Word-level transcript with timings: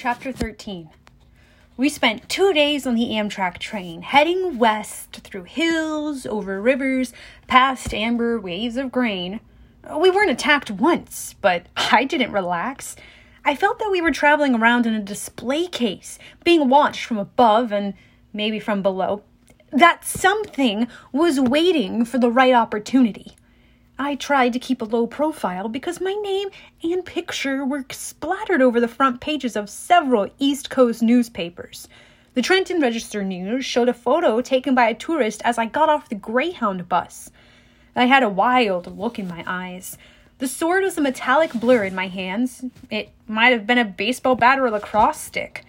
Chapter 0.00 0.30
13 0.30 0.90
We 1.76 1.88
spent 1.88 2.28
two 2.28 2.52
days 2.52 2.86
on 2.86 2.94
the 2.94 3.08
Amtrak 3.08 3.58
train, 3.58 4.02
heading 4.02 4.56
west 4.56 5.10
through 5.24 5.42
hills, 5.42 6.24
over 6.24 6.62
rivers, 6.62 7.12
past 7.48 7.92
amber 7.92 8.38
waves 8.38 8.76
of 8.76 8.92
grain. 8.92 9.40
We 9.92 10.08
weren't 10.08 10.30
attacked 10.30 10.70
once, 10.70 11.34
but 11.40 11.66
I 11.76 12.04
didn't 12.04 12.30
relax. 12.30 12.94
I 13.44 13.56
felt 13.56 13.80
that 13.80 13.90
we 13.90 14.00
were 14.00 14.12
traveling 14.12 14.54
around 14.54 14.86
in 14.86 14.94
a 14.94 15.02
display 15.02 15.66
case, 15.66 16.20
being 16.44 16.68
watched 16.68 17.04
from 17.04 17.18
above 17.18 17.72
and 17.72 17.94
maybe 18.32 18.60
from 18.60 18.82
below. 18.82 19.24
That 19.72 20.04
something 20.04 20.86
was 21.10 21.40
waiting 21.40 22.04
for 22.04 22.18
the 22.18 22.30
right 22.30 22.54
opportunity. 22.54 23.34
I 24.00 24.14
tried 24.14 24.52
to 24.52 24.60
keep 24.60 24.80
a 24.80 24.84
low 24.84 25.08
profile 25.08 25.68
because 25.68 26.00
my 26.00 26.14
name 26.14 26.50
and 26.84 27.04
picture 27.04 27.64
were 27.64 27.84
splattered 27.90 28.62
over 28.62 28.78
the 28.78 28.86
front 28.86 29.20
pages 29.20 29.56
of 29.56 29.68
several 29.68 30.30
East 30.38 30.70
Coast 30.70 31.02
newspapers. 31.02 31.88
The 32.34 32.42
Trenton 32.42 32.80
Register 32.80 33.24
News 33.24 33.64
showed 33.64 33.88
a 33.88 33.92
photo 33.94 34.40
taken 34.40 34.76
by 34.76 34.88
a 34.88 34.94
tourist 34.94 35.42
as 35.44 35.58
I 35.58 35.66
got 35.66 35.88
off 35.88 36.08
the 36.08 36.14
Greyhound 36.14 36.88
bus. 36.88 37.32
I 37.96 38.04
had 38.04 38.22
a 38.22 38.28
wild 38.28 38.96
look 38.96 39.18
in 39.18 39.26
my 39.26 39.42
eyes. 39.44 39.98
The 40.38 40.46
sword 40.46 40.84
was 40.84 40.96
a 40.96 41.00
metallic 41.00 41.52
blur 41.52 41.82
in 41.82 41.96
my 41.96 42.06
hands. 42.06 42.64
It 42.90 43.10
might 43.26 43.48
have 43.48 43.66
been 43.66 43.78
a 43.78 43.84
baseball 43.84 44.36
bat 44.36 44.60
or 44.60 44.66
a 44.66 44.70
lacrosse 44.70 45.18
stick. 45.18 45.64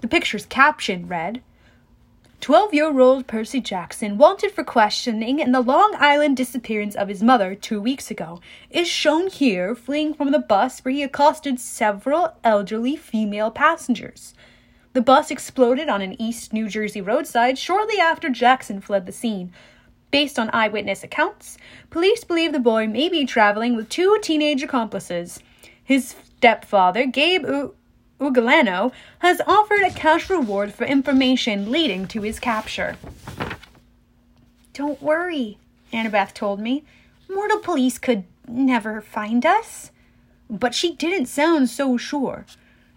The 0.00 0.08
picture's 0.08 0.46
caption 0.46 1.06
read 1.06 1.42
12 2.40 2.72
year 2.72 3.00
old 3.00 3.26
Percy 3.26 3.60
Jackson, 3.60 4.16
wanted 4.16 4.52
for 4.52 4.62
questioning 4.62 5.40
in 5.40 5.50
the 5.50 5.60
Long 5.60 5.96
Island 5.98 6.36
disappearance 6.36 6.94
of 6.94 7.08
his 7.08 7.20
mother 7.22 7.56
two 7.56 7.80
weeks 7.80 8.12
ago, 8.12 8.40
is 8.70 8.86
shown 8.86 9.26
here 9.28 9.74
fleeing 9.74 10.14
from 10.14 10.30
the 10.30 10.38
bus 10.38 10.78
where 10.80 10.94
he 10.94 11.02
accosted 11.02 11.58
several 11.58 12.34
elderly 12.44 12.94
female 12.94 13.50
passengers. 13.50 14.34
The 14.92 15.02
bus 15.02 15.32
exploded 15.32 15.88
on 15.88 16.00
an 16.00 16.20
East 16.20 16.52
New 16.52 16.68
Jersey 16.68 17.00
roadside 17.00 17.58
shortly 17.58 17.98
after 17.98 18.30
Jackson 18.30 18.80
fled 18.80 19.06
the 19.06 19.12
scene. 19.12 19.52
Based 20.12 20.38
on 20.38 20.48
eyewitness 20.52 21.02
accounts, 21.02 21.58
police 21.90 22.22
believe 22.22 22.52
the 22.52 22.60
boy 22.60 22.86
may 22.86 23.08
be 23.08 23.26
traveling 23.26 23.74
with 23.74 23.88
two 23.88 24.16
teenage 24.22 24.62
accomplices. 24.62 25.40
His 25.82 26.14
stepfather, 26.38 27.04
Gabe 27.04 27.72
Ugliano 28.20 28.92
has 29.20 29.40
offered 29.46 29.82
a 29.82 29.90
cash 29.90 30.28
reward 30.28 30.74
for 30.74 30.84
information 30.84 31.70
leading 31.70 32.06
to 32.08 32.22
his 32.22 32.40
capture. 32.40 32.96
Don't 34.72 35.00
worry, 35.00 35.58
Annabeth 35.92 36.34
told 36.34 36.60
me. 36.60 36.84
Mortal 37.28 37.58
police 37.58 37.98
could 37.98 38.24
never 38.46 39.00
find 39.00 39.46
us. 39.46 39.90
But 40.50 40.74
she 40.74 40.94
didn't 40.94 41.26
sound 41.26 41.68
so 41.68 41.96
sure. 41.96 42.46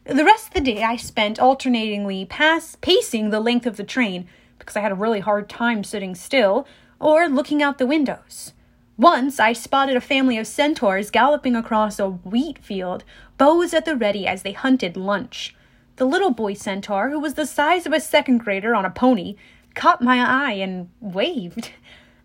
The 0.06 0.26
rest 0.26 0.48
of 0.48 0.54
the 0.54 0.62
day 0.62 0.84
I 0.84 0.96
spent 0.96 1.40
alternatingly 1.40 2.26
pass- 2.26 2.78
pacing 2.82 3.30
the 3.30 3.40
length 3.40 3.68
of 3.68 3.78
the 3.78 3.84
train 3.84 4.28
because 4.58 4.76
I 4.76 4.82
had 4.82 4.92
a 4.92 4.96
really 4.96 5.20
hard 5.20 5.50
time 5.50 5.84
sitting 5.84 6.16
still 6.16 6.66
or 7.00 7.28
looking 7.28 7.62
out 7.62 7.78
the 7.78 7.86
windows. 7.86 8.54
Once 9.02 9.40
I 9.40 9.52
spotted 9.52 9.98
a 9.98 10.00
family 10.00 10.38
of 10.38 10.46
centaurs 10.46 11.10
galloping 11.10 11.56
across 11.56 11.98
a 11.98 12.08
wheat 12.08 12.60
field, 12.60 13.04
bows 13.40 13.74
at 13.74 13.84
the 13.84 13.96
ready 13.96 14.28
as 14.28 14.44
they 14.44 14.52
hunted 14.52 14.96
lunch. 14.96 15.56
The 15.96 16.06
little 16.06 16.30
boy 16.30 16.54
centaur, 16.54 17.10
who 17.10 17.20
was 17.20 17.34
the 17.34 17.48
size 17.48 17.88
of 17.88 17.94
a 17.94 18.00
second 18.00 18.38
grader 18.38 18.76
on 18.76 18.86
a 18.86 18.92
pony, 18.92 19.38
caught 19.74 20.04
my 20.04 20.20
eye 20.20 20.52
and 20.52 20.90
waved. 21.00 21.72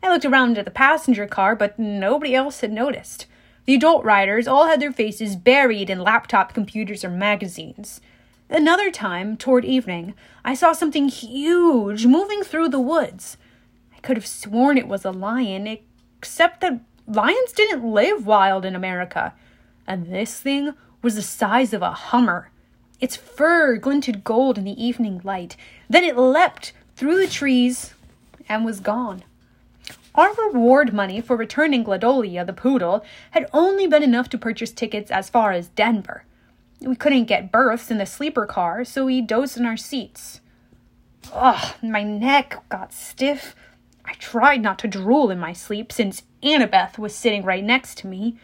I 0.03 0.11
looked 0.11 0.27
around 0.27 0.59
at 0.59 0.67
the 0.67 0.71
passenger 0.71 1.27
car, 1.27 1.57
but 1.57 1.79
nobody 1.79 2.35
else 2.35 2.61
had 2.61 2.73
noticed. 2.73 3.25
The 3.65 3.75
adult 3.77 4.05
riders 4.05 4.47
all 4.47 4.67
had 4.67 4.79
their 4.79 4.93
faces 4.93 5.35
buried 5.35 5.89
in 5.89 6.01
laptop 6.01 6.53
computers 6.53 7.03
or 7.03 7.09
magazines. 7.09 8.03
Another 8.51 8.91
time, 8.91 9.39
toward 9.39 9.65
evening, 9.65 10.13
I 10.45 10.53
saw 10.53 10.73
something 10.73 11.09
huge 11.09 12.05
moving 12.05 12.43
through 12.43 12.69
the 12.69 12.79
woods. 12.79 13.39
I 13.97 14.01
could 14.01 14.19
have 14.19 14.27
sworn 14.27 14.77
it 14.77 14.87
was 14.87 15.07
a 15.07 15.11
lion, 15.11 15.79
except 16.19 16.61
that 16.61 16.81
lions 17.07 17.53
didn't 17.53 17.85
live 17.85 18.27
wild 18.27 18.65
in 18.65 18.75
America. 18.75 19.35
And 19.87 20.07
this 20.07 20.41
thing 20.41 20.75
was 21.03 21.15
the 21.15 21.23
size 21.23 21.73
of 21.73 21.83
a 21.83 21.93
hummer. 21.93 22.51
Its 23.01 23.17
fur 23.17 23.77
glinted 23.77 24.25
gold 24.25 24.59
in 24.59 24.65
the 24.65 24.83
evening 24.83 25.21
light. 25.23 25.57
Then 25.89 26.05
it 26.05 26.17
leapt 26.17 26.73
through 26.97 27.19
the 27.19 27.29
trees 27.29 27.95
and 28.49 28.65
was 28.65 28.81
gone. 28.81 29.23
Our 30.15 30.33
reward 30.35 30.95
money 30.95 31.21
for 31.21 31.37
returning 31.37 31.85
Gladiola, 31.85 32.45
the 32.45 32.53
poodle, 32.55 33.05
had 33.33 33.51
only 33.53 33.87
been 33.87 34.03
enough 34.03 34.31
to 34.31 34.39
purchase 34.39 34.71
tickets 34.73 35.11
as 35.11 35.29
far 35.29 35.53
as 35.53 35.69
Denver. 35.69 36.25
We 36.81 36.97
couldn't 36.97 37.25
get 37.25 37.53
berths 37.53 37.91
in 37.91 37.99
the 37.99 38.07
sleeper 38.07 38.47
car, 38.47 38.85
so 38.85 39.05
we 39.05 39.21
dozed 39.21 39.59
in 39.59 39.67
our 39.67 39.77
seats. 39.77 40.41
Ugh, 41.33 41.75
my 41.83 42.03
neck 42.03 42.63
got 42.69 42.93
stiff 42.93 43.55
I 44.07 44.15
tried 44.15 44.63
not 44.63 44.79
to 44.81 44.89
drool 44.89 45.31
in 45.31 45.39
my 45.39 45.53
sleep 45.53 45.93
since 45.93 46.23
Annabeth 46.43 46.99
was 46.99 47.15
sitting 47.15 47.43
right 47.43 47.65
next 47.65 47.99
to 47.99 48.07
me. 48.07 48.39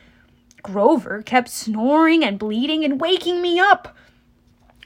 Grover 0.62 1.22
kept 1.22 1.48
snoring 1.48 2.24
and 2.24 2.38
bleating 2.38 2.84
and 2.84 3.00
waking 3.00 3.40
me 3.40 3.58
up. 3.58 3.96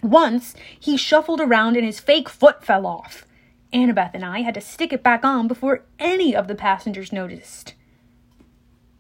Once 0.03 0.55
he 0.79 0.97
shuffled 0.97 1.41
around 1.41 1.77
and 1.77 1.85
his 1.85 2.01
fake 2.01 2.29
foot 2.29 2.65
fell 2.65 2.87
off. 2.87 3.27
Annabeth 3.73 4.13
and 4.15 4.25
I 4.25 4.41
had 4.41 4.55
to 4.55 4.61
stick 4.61 4.93
it 4.93 5.03
back 5.03 5.25
on 5.25 5.49
before 5.49 5.85
any 5.99 6.37
of 6.37 6.49
the 6.49 6.55
passengers 6.55 7.13
noticed. 7.13 7.75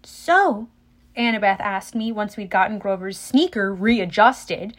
So, 0.02 0.68
Annabeth 1.16 1.60
asked 1.60 1.94
me 1.94 2.12
once 2.12 2.36
we'd 2.36 2.50
gotten 2.50 2.78
Grover's 2.78 3.18
sneaker 3.18 3.74
readjusted, 3.74 4.76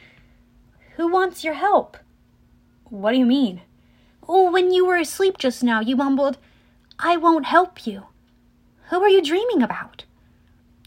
who 0.96 1.12
wants 1.12 1.44
your 1.44 1.54
help? 1.54 1.98
What 2.86 3.12
do 3.12 3.18
you 3.18 3.26
mean? 3.26 3.62
Oh, 4.28 4.52
when 4.52 4.72
you 4.72 4.86
were 4.86 4.98
asleep 4.98 5.38
just 5.38 5.64
now, 5.64 5.80
you 5.80 5.96
mumbled, 5.96 6.38
I 7.00 7.16
won't 7.16 7.46
help 7.46 7.86
you. 7.86 8.08
Who 8.90 9.04
are 9.04 9.10
you 9.10 9.22
dreaming 9.22 9.62
about? 9.62 10.06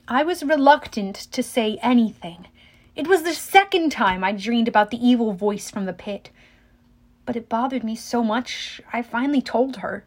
I 0.08 0.24
was 0.24 0.42
reluctant 0.42 1.14
to 1.14 1.40
say 1.40 1.78
anything. 1.82 2.48
It 2.96 3.06
was 3.06 3.22
the 3.22 3.32
second 3.32 3.92
time 3.92 4.24
I 4.24 4.32
dreamed 4.32 4.66
about 4.66 4.90
the 4.90 5.06
evil 5.06 5.32
voice 5.32 5.70
from 5.70 5.86
the 5.86 5.92
pit. 5.92 6.30
But 7.26 7.36
it 7.36 7.48
bothered 7.48 7.84
me 7.84 7.94
so 7.94 8.24
much, 8.24 8.80
I 8.92 9.02
finally 9.02 9.40
told 9.40 9.76
her. 9.76 10.04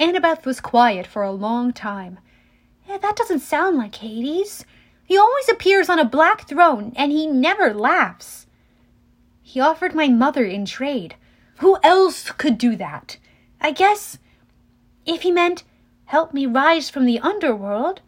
Annabeth 0.00 0.44
was 0.44 0.60
quiet 0.60 1.06
for 1.06 1.22
a 1.22 1.30
long 1.30 1.72
time. 1.72 2.18
Yeah, 2.88 2.98
that 2.98 3.14
doesn't 3.14 3.38
sound 3.38 3.76
like 3.76 3.94
Hades. 3.94 4.64
He 5.04 5.16
always 5.16 5.48
appears 5.48 5.88
on 5.88 6.00
a 6.00 6.04
black 6.04 6.48
throne, 6.48 6.92
and 6.96 7.12
he 7.12 7.28
never 7.28 7.72
laughs. 7.72 8.46
He 9.42 9.60
offered 9.60 9.94
my 9.94 10.08
mother 10.08 10.44
in 10.44 10.66
trade. 10.66 11.14
Who 11.58 11.78
else 11.84 12.32
could 12.32 12.58
do 12.58 12.74
that? 12.76 13.18
I 13.60 13.70
guess 13.70 14.18
if 15.10 15.22
he 15.22 15.32
meant, 15.32 15.64
help 16.06 16.32
me 16.32 16.46
rise 16.46 16.88
from 16.88 17.04
the 17.04 17.18
underworld. 17.18 18.00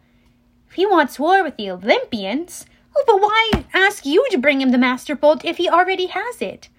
If 0.69 0.75
he 0.75 0.85
wants 0.85 1.19
war 1.19 1.43
with 1.43 1.57
the 1.57 1.69
Olympians, 1.69 2.65
oh, 2.95 3.03
but 3.05 3.21
why 3.21 3.65
ask 3.73 4.05
you 4.05 4.25
to 4.31 4.37
bring 4.37 4.61
him 4.61 4.69
the 4.69 4.77
Master 4.77 5.15
Bolt 5.15 5.43
if 5.43 5.57
he 5.57 5.69
already 5.69 6.07
has 6.07 6.41
it? 6.41 6.69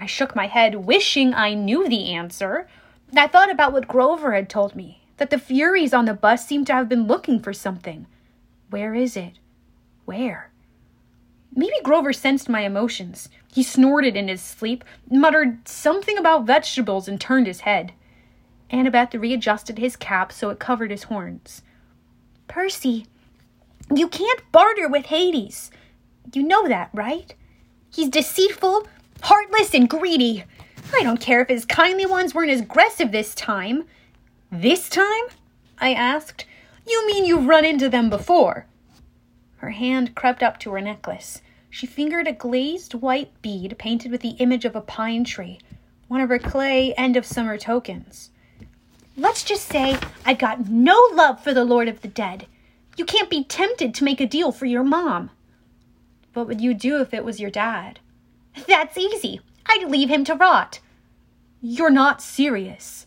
I 0.00 0.06
shook 0.06 0.34
my 0.34 0.46
head, 0.46 0.86
wishing 0.86 1.34
I 1.34 1.54
knew 1.54 1.88
the 1.88 2.12
answer. 2.12 2.68
I 3.14 3.26
thought 3.26 3.50
about 3.50 3.72
what 3.72 3.88
Grover 3.88 4.32
had 4.34 4.48
told 4.48 4.74
me, 4.74 5.02
that 5.18 5.30
the 5.30 5.38
Furies 5.38 5.92
on 5.92 6.06
the 6.06 6.14
bus 6.14 6.46
seemed 6.46 6.66
to 6.68 6.72
have 6.72 6.88
been 6.88 7.06
looking 7.06 7.40
for 7.40 7.52
something. 7.52 8.06
Where 8.70 8.94
is 8.94 9.16
it? 9.16 9.34
Where? 10.04 10.50
Maybe 11.54 11.74
Grover 11.82 12.12
sensed 12.12 12.48
my 12.48 12.62
emotions. 12.62 13.28
He 13.52 13.62
snorted 13.62 14.16
in 14.16 14.28
his 14.28 14.40
sleep, 14.40 14.84
muttered 15.10 15.68
something 15.68 16.16
about 16.16 16.46
vegetables, 16.46 17.06
and 17.06 17.20
turned 17.20 17.46
his 17.46 17.60
head. 17.60 17.92
Annabeth 18.72 19.20
readjusted 19.20 19.78
his 19.78 19.96
cap 19.96 20.32
so 20.32 20.50
it 20.50 20.58
covered 20.58 20.90
his 20.90 21.04
horns. 21.04 21.62
Percy, 22.48 23.06
you 23.94 24.08
can't 24.08 24.40
barter 24.50 24.88
with 24.88 25.06
Hades. 25.06 25.70
You 26.32 26.42
know 26.42 26.66
that, 26.68 26.88
right? 26.92 27.34
He's 27.92 28.08
deceitful, 28.08 28.88
heartless, 29.22 29.74
and 29.74 29.88
greedy. 29.88 30.44
I 30.94 31.02
don't 31.02 31.20
care 31.20 31.42
if 31.42 31.48
his 31.48 31.64
kindly 31.64 32.06
ones 32.06 32.34
weren't 32.34 32.50
as 32.50 32.62
aggressive 32.62 33.12
this 33.12 33.34
time. 33.34 33.84
This 34.50 34.88
time? 34.88 35.24
I 35.78 35.92
asked. 35.92 36.46
You 36.86 37.06
mean 37.06 37.24
you've 37.24 37.46
run 37.46 37.64
into 37.64 37.88
them 37.88 38.10
before? 38.10 38.66
Her 39.58 39.70
hand 39.70 40.14
crept 40.14 40.42
up 40.42 40.58
to 40.60 40.72
her 40.72 40.80
necklace. 40.80 41.40
She 41.70 41.86
fingered 41.86 42.26
a 42.26 42.32
glazed 42.32 42.94
white 42.94 43.30
bead 43.42 43.76
painted 43.78 44.10
with 44.10 44.20
the 44.20 44.36
image 44.40 44.64
of 44.64 44.74
a 44.74 44.80
pine 44.80 45.24
tree, 45.24 45.58
one 46.08 46.20
of 46.20 46.28
her 46.28 46.38
clay 46.38 46.92
end 46.94 47.16
of 47.16 47.24
summer 47.24 47.56
tokens. 47.56 48.31
Let's 49.16 49.44
just 49.44 49.68
say 49.68 49.98
I 50.24 50.32
got 50.32 50.68
no 50.70 50.98
love 51.12 51.42
for 51.42 51.52
the 51.52 51.64
Lord 51.64 51.86
of 51.86 52.00
the 52.00 52.08
Dead. 52.08 52.46
You 52.96 53.04
can't 53.04 53.28
be 53.28 53.44
tempted 53.44 53.94
to 53.94 54.04
make 54.04 54.20
a 54.20 54.26
deal 54.26 54.52
for 54.52 54.64
your 54.64 54.82
mom. 54.82 55.30
What 56.32 56.46
would 56.46 56.62
you 56.62 56.72
do 56.72 57.00
if 57.00 57.12
it 57.12 57.24
was 57.24 57.38
your 57.38 57.50
dad? 57.50 58.00
That's 58.66 58.96
easy. 58.96 59.40
I'd 59.66 59.90
leave 59.90 60.08
him 60.08 60.24
to 60.24 60.34
rot. 60.34 60.80
You're 61.60 61.90
not 61.90 62.22
serious. 62.22 63.06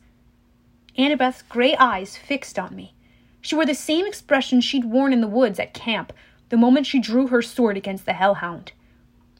Annabeth's 0.95 1.41
gray 1.41 1.75
eyes 1.75 2.15
fixed 2.15 2.59
on 2.59 2.75
me. 2.75 2.93
She 3.41 3.55
wore 3.55 3.65
the 3.65 3.73
same 3.73 4.05
expression 4.05 4.61
she'd 4.61 4.85
worn 4.85 5.11
in 5.11 5.21
the 5.21 5.27
woods 5.27 5.59
at 5.59 5.73
camp 5.73 6.13
the 6.49 6.57
moment 6.57 6.85
she 6.85 6.99
drew 6.99 7.27
her 7.27 7.41
sword 7.41 7.77
against 7.77 8.05
the 8.05 8.13
hellhound. 8.13 8.71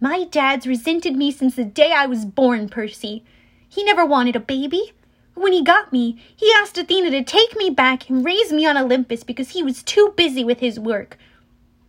My 0.02 0.26
dad's 0.26 0.66
resented 0.68 1.16
me 1.16 1.32
since 1.32 1.56
the 1.56 1.64
day 1.64 1.92
I 1.92 2.08
was 2.08 2.26
born, 2.26 2.70
Percy. 2.70 3.24
He 3.70 3.84
never 3.84 4.06
wanted 4.06 4.36
a 4.36 4.40
baby. 4.40 4.94
When 5.36 5.52
he 5.52 5.62
got 5.62 5.92
me, 5.92 6.18
he 6.36 6.52
asked 6.56 6.78
Athena 6.78 7.12
to 7.12 7.24
take 7.24 7.56
me 7.58 7.70
back 7.70 8.10
and 8.10 8.26
raise 8.26 8.52
me 8.52 8.66
on 8.66 8.78
Olympus 8.78 9.24
because 9.24 9.50
he 9.50 9.62
was 9.62 9.84
too 9.84 10.14
busy 10.16 10.44
with 10.44 10.62
his 10.62 10.80
work. 10.80 11.18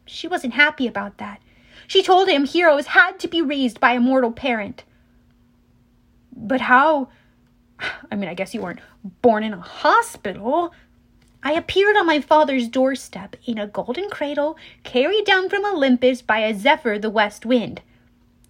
She 0.04 0.28
wasn't 0.28 0.54
happy 0.54 0.86
about 0.86 1.18
that. 1.18 1.40
She 1.86 2.02
told 2.02 2.28
him 2.28 2.44
heroes 2.44 2.86
had 2.88 3.18
to 3.20 3.28
be 3.28 3.40
raised 3.40 3.78
by 3.78 3.92
a 3.92 4.00
mortal 4.00 4.32
parent. 4.32 4.82
But 6.34 6.62
how? 6.62 7.08
I 8.10 8.16
mean, 8.16 8.28
I 8.28 8.34
guess 8.34 8.52
you 8.52 8.60
weren't 8.60 8.80
born 9.22 9.44
in 9.44 9.54
a 9.54 9.60
hospital. 9.60 10.72
I 11.42 11.52
appeared 11.52 11.96
on 11.96 12.06
my 12.06 12.20
father's 12.20 12.66
doorstep 12.66 13.36
in 13.46 13.58
a 13.58 13.68
golden 13.68 14.10
cradle 14.10 14.56
carried 14.82 15.24
down 15.24 15.48
from 15.48 15.64
Olympus 15.64 16.20
by 16.20 16.40
a 16.40 16.52
zephyr, 16.52 16.98
the 16.98 17.10
west 17.10 17.46
wind. 17.46 17.82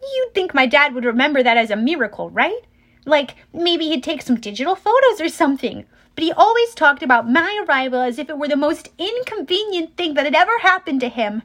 You'd 0.01 0.35
think 0.35 0.55
my 0.55 0.67
dad 0.67 0.95
would 0.95 1.05
remember 1.05 1.43
that 1.43 1.59
as 1.59 1.71
a 1.71 1.77
miracle, 1.77 2.31
right? 2.31 2.63
Like 3.07 3.37
maybe 3.55 3.87
he'd 3.87 4.03
take 4.03 4.21
some 4.21 4.39
digital 4.39 4.75
photos 4.75 5.21
or 5.21 5.31
something. 5.31 5.87
But 6.15 6.25
he 6.25 6.33
always 6.33 6.75
talked 6.75 7.03
about 7.03 7.31
my 7.31 7.65
arrival 7.67 8.01
as 8.01 8.19
if 8.19 8.29
it 8.29 8.39
were 8.39 8.49
the 8.49 8.57
most 8.57 8.91
inconvenient 8.99 9.97
thing 9.97 10.15
that 10.15 10.25
had 10.25 10.35
ever 10.35 10.59
happened 10.59 11.01
to 11.01 11.09
him. 11.09 11.43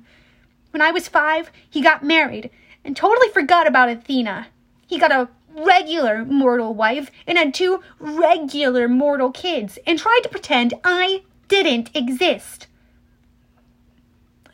When 0.71 0.81
I 0.81 0.91
was 0.91 1.07
five, 1.07 1.51
he 1.69 1.81
got 1.81 2.03
married 2.03 2.49
and 2.83 2.97
totally 2.97 3.29
forgot 3.29 3.67
about 3.67 3.89
Athena. 3.89 4.47
He 4.87 4.97
got 4.97 5.11
a 5.11 5.29
regular 5.53 6.25
mortal 6.25 6.73
wife 6.73 7.11
and 7.27 7.37
had 7.37 7.53
two 7.53 7.83
regular 7.99 8.87
mortal 8.87 9.31
kids 9.31 9.77
and 9.85 9.99
tried 9.99 10.21
to 10.23 10.29
pretend 10.29 10.73
I 10.83 11.23
didn't 11.47 11.93
exist. 11.93 12.67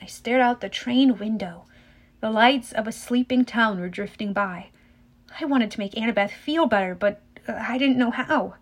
I 0.01 0.07
stared 0.07 0.42
out 0.42 0.62
the 0.62 0.69
train 0.69 1.18
window. 1.18 1.65
The 2.19 2.31
lights 2.31 2.71
of 2.71 2.88
a 2.88 2.92
sleeping 2.92 3.45
town 3.45 3.80
were 3.80 3.89
drifting 3.89 4.33
by. 4.33 4.69
I 5.39 5.45
wanted 5.45 5.71
to 5.71 5.79
make 5.79 5.94
Annabeth 5.94 6.31
feel 6.31 6.65
better, 6.65 6.95
but 6.95 7.21
uh, 7.47 7.53
I 7.53 7.77
didn't 7.77 7.97
know 7.97 8.12
how. 8.12 8.56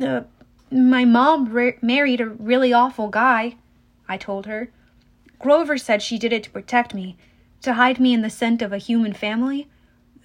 Uh, 0.00 0.22
my 0.70 1.04
mom 1.04 1.52
re- 1.52 1.78
married 1.80 2.20
a 2.20 2.26
really 2.26 2.72
awful 2.72 3.08
guy, 3.08 3.56
I 4.08 4.16
told 4.16 4.46
her. 4.46 4.70
Grover 5.38 5.78
said 5.78 6.02
she 6.02 6.18
did 6.18 6.32
it 6.32 6.42
to 6.44 6.50
protect 6.50 6.94
me, 6.94 7.16
to 7.62 7.74
hide 7.74 8.00
me 8.00 8.12
in 8.12 8.22
the 8.22 8.30
scent 8.30 8.62
of 8.62 8.72
a 8.72 8.78
human 8.78 9.12
family. 9.12 9.68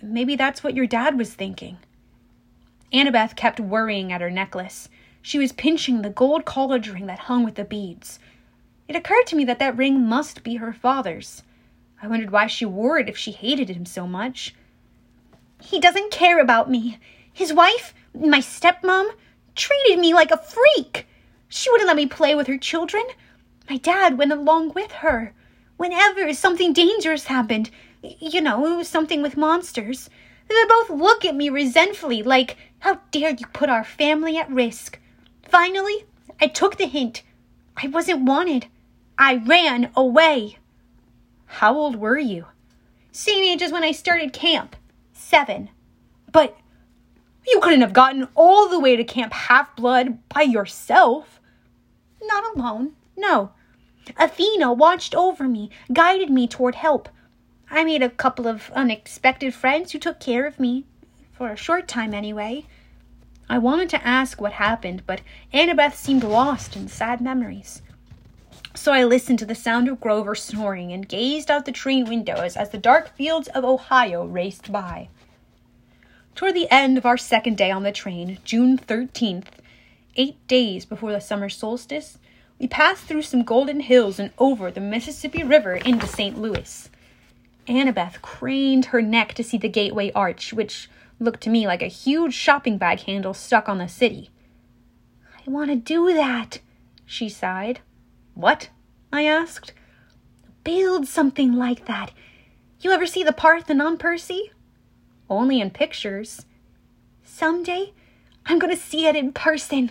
Maybe 0.02 0.36
that's 0.36 0.64
what 0.64 0.76
your 0.76 0.88
dad 0.88 1.18
was 1.18 1.34
thinking. 1.34 1.78
Annabeth 2.92 3.36
kept 3.36 3.60
worrying 3.60 4.12
at 4.12 4.22
her 4.22 4.30
necklace. 4.30 4.90
She 5.22 5.40
was 5.40 5.52
pinching 5.52 6.02
the 6.02 6.10
gold 6.10 6.46
college 6.46 6.90
ring 6.90 7.06
that 7.06 7.20
hung 7.20 7.44
with 7.44 7.56
the 7.56 7.64
beads. 7.64 8.20
It 8.88 8.96
occurred 8.96 9.26
to 9.28 9.36
me 9.36 9.46
that 9.46 9.60
that 9.60 9.78
ring 9.78 10.06
must 10.06 10.44
be 10.44 10.56
her 10.56 10.74
father's. 10.74 11.44
I 12.02 12.08
wondered 12.08 12.32
why 12.32 12.48
she 12.48 12.66
wore 12.66 13.00
it 13.00 13.08
if 13.08 13.18
she 13.18 13.32
hated 13.32 13.70
him 13.70 13.86
so 13.86 14.06
much. 14.06 14.54
He 15.64 15.80
doesn't 15.80 16.12
care 16.12 16.40
about 16.40 16.70
me. 16.70 16.98
His 17.32 17.54
wife, 17.54 17.94
my 18.14 18.40
stepmom, 18.40 19.12
treated 19.56 19.98
me 19.98 20.14
like 20.14 20.30
a 20.30 20.38
freak. 20.38 21.08
She 21.48 21.72
wouldn't 21.72 21.88
let 21.88 21.96
me 21.96 22.06
play 22.06 22.36
with 22.36 22.48
her 22.48 22.58
children. 22.58 23.04
My 23.70 23.78
dad 23.78 24.18
went 24.18 24.34
along 24.34 24.74
with 24.74 24.92
her. 24.92 25.34
Whenever 25.78 26.34
something 26.34 26.74
dangerous 26.74 27.26
happened, 27.26 27.72
you 28.02 28.42
know, 28.42 28.84
something 28.84 29.22
with 29.22 29.38
monsters, 29.38 30.10
they 30.50 30.66
both 30.68 30.90
look 30.90 31.24
at 31.24 31.36
me 31.36 31.48
resentfully, 31.50 32.22
like, 32.22 32.58
How 32.80 33.00
dare 33.12 33.32
you 33.32 33.48
put 33.48 33.70
our 33.70 33.86
family 33.86 34.38
at 34.38 34.52
risk? 34.52 35.00
Finally, 35.44 36.06
I 36.42 36.48
took 36.48 36.78
the 36.78 36.88
hint. 36.88 37.24
I 37.78 37.88
wasn't 37.88 38.26
wanted. 38.26 38.68
I 39.18 39.36
ran 39.36 39.92
away. 39.96 40.58
How 41.46 41.74
old 41.74 41.96
were 41.96 42.20
you? 42.20 42.48
Same 43.14 43.44
age 43.46 43.62
as 43.62 43.72
when 43.72 43.84
I 43.84 43.92
started 43.92 44.34
camp. 44.34 44.76
Seven. 45.34 45.72
But 46.32 46.56
you 47.48 47.60
couldn't 47.60 47.82
have 47.82 47.92
gotten 47.92 48.28
all 48.36 48.70
the 48.70 48.80
way 48.80 48.96
to 48.96 49.04
Camp 49.04 49.34
Half 49.34 49.76
Blood 49.76 50.20
by 50.30 50.44
yourself. 50.44 51.40
Not 52.22 52.56
alone. 52.56 52.92
No. 53.18 53.52
Athena 54.16 54.72
watched 54.72 55.16
over 55.16 55.46
me, 55.46 55.72
guided 55.92 56.30
me 56.30 56.48
toward 56.48 56.76
help. 56.76 57.10
I 57.72 57.84
made 57.84 58.04
a 58.04 58.12
couple 58.12 58.48
of 58.48 58.70
unexpected 58.76 59.56
friends 59.56 59.92
who 59.92 59.98
took 59.98 60.20
care 60.20 60.46
of 60.46 60.60
me, 60.60 60.86
for 61.32 61.50
a 61.50 61.58
short 61.58 61.88
time 61.88 62.14
anyway. 62.14 62.66
I 63.50 63.58
wanted 63.58 63.90
to 63.90 64.08
ask 64.08 64.40
what 64.40 64.54
happened, 64.54 65.02
but 65.08 65.22
Annabeth 65.52 65.96
seemed 65.96 66.24
lost 66.24 66.76
in 66.76 66.88
sad 66.88 67.22
memories. 67.22 67.82
So 68.76 68.92
I 68.92 69.04
listened 69.04 69.40
to 69.40 69.46
the 69.46 69.56
sound 69.56 69.88
of 69.88 70.00
Grover 70.00 70.36
snoring 70.36 70.92
and 70.92 71.10
gazed 71.10 71.50
out 71.50 71.66
the 71.66 71.72
train 71.72 72.06
windows 72.06 72.56
as 72.56 72.70
the 72.70 72.78
dark 72.78 73.16
fields 73.16 73.48
of 73.50 73.66
Ohio 73.66 74.26
raced 74.26 74.72
by. 74.72 75.10
Toward 76.36 76.56
the 76.56 76.72
end 76.72 76.98
of 76.98 77.06
our 77.06 77.18
second 77.18 77.58
day 77.58 77.70
on 77.70 77.84
the 77.84 77.92
train, 77.92 78.40
June 78.44 78.76
13th, 78.78 79.46
eight 80.16 80.48
days 80.48 80.84
before 80.84 81.12
the 81.12 81.22
summer 81.22 81.48
solstice, 81.48 82.18
we 82.60 82.68
passed 82.68 83.04
through 83.04 83.22
some 83.22 83.44
golden 83.44 83.82
hills 83.82 84.20
and 84.20 84.32
over 84.40 84.72
the 84.72 84.82
Mississippi 84.82 85.44
River 85.44 85.76
into 85.76 86.08
St. 86.08 86.40
Louis. 86.40 86.90
Annabeth 87.68 88.22
craned 88.22 88.86
her 88.86 89.02
neck 89.02 89.36
to 89.36 89.44
see 89.44 89.58
the 89.58 89.70
gateway 89.70 90.12
arch, 90.14 90.54
which 90.54 90.90
looked 91.20 91.42
to 91.42 91.52
me 91.52 91.68
like 91.68 91.84
a 91.84 91.88
huge 91.88 92.34
shopping 92.34 92.80
bag 92.80 93.02
handle 93.02 93.36
stuck 93.36 93.70
on 93.70 93.78
the 93.78 93.88
city. 93.88 94.32
I 95.46 95.52
want 95.52 95.70
to 95.70 95.76
do 95.76 96.14
that, 96.16 96.62
she 97.06 97.30
sighed. 97.30 97.82
What? 98.34 98.70
I 99.12 99.26
asked. 99.26 99.74
Build 100.64 101.08
something 101.08 101.54
like 101.54 101.86
that. 101.86 102.12
You 102.80 102.92
ever 102.92 103.06
see 103.06 103.24
the 103.24 103.34
Parthenon, 103.34 103.98
Percy? 103.98 104.52
Only 105.34 105.60
in 105.60 105.72
pictures. 105.72 106.46
Someday, 107.24 107.92
I'm 108.46 108.60
going 108.60 108.74
to 108.74 108.80
see 108.80 109.08
it 109.08 109.16
in 109.16 109.34
person. 109.34 109.90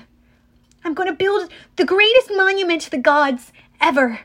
I'm 0.84 0.94
going 0.94 1.08
to 1.08 1.14
build 1.14 1.50
the 1.74 1.84
greatest 1.84 2.30
monument 2.32 2.82
to 2.82 2.90
the 2.90 2.98
gods 2.98 3.52
ever. 3.80 4.20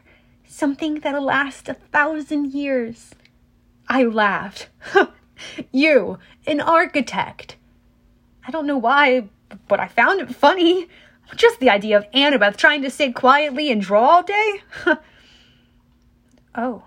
Something 0.46 1.00
that'll 1.00 1.24
last 1.24 1.70
a 1.70 1.74
thousand 1.74 2.54
years. 2.54 3.16
I 3.90 4.04
laughed. 4.04 4.70
you, 5.72 6.20
an 6.46 6.62
architect. 6.62 7.56
I 8.48 8.52
don't 8.52 8.68
know 8.68 8.78
why, 8.78 9.28
but 9.68 9.80
I 9.80 9.88
found 9.88 10.22
it 10.22 10.36
funny. 10.36 10.88
Just 11.36 11.60
the 11.60 11.72
idea 11.72 11.98
of 11.98 12.12
Annabeth 12.12 12.58
trying 12.58 12.84
to 12.84 12.92
sit 12.92 13.16
quietly 13.16 13.72
and 13.72 13.82
draw 13.82 14.08
all 14.08 14.24
day. 14.24 14.62
oh, 16.56 16.84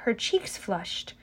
her 0.00 0.12
cheeks 0.12 0.58
flushed. 0.58 1.14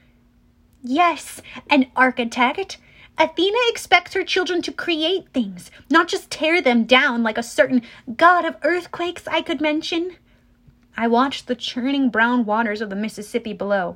Yes, 0.84 1.42
an 1.70 1.88
architect. 1.96 2.78
Athena 3.18 3.58
expects 3.68 4.14
her 4.14 4.24
children 4.24 4.62
to 4.64 4.72
create 4.72 5.30
things, 5.30 5.72
not 5.90 6.10
just 6.10 6.30
tear 6.30 6.62
them 6.62 6.84
down 6.84 7.24
like 7.24 7.38
a 7.38 7.44
certain 7.44 7.84
god 8.18 8.44
of 8.44 8.58
earthquakes 8.64 9.26
I 9.28 9.42
could 9.42 9.62
mention. 9.62 10.18
I 10.98 11.08
watched 11.08 11.48
the 11.48 11.56
churning 11.56 12.10
brown 12.10 12.46
waters 12.46 12.82
of 12.82 12.90
the 12.90 12.98
Mississippi 12.98 13.54
below. 13.54 13.96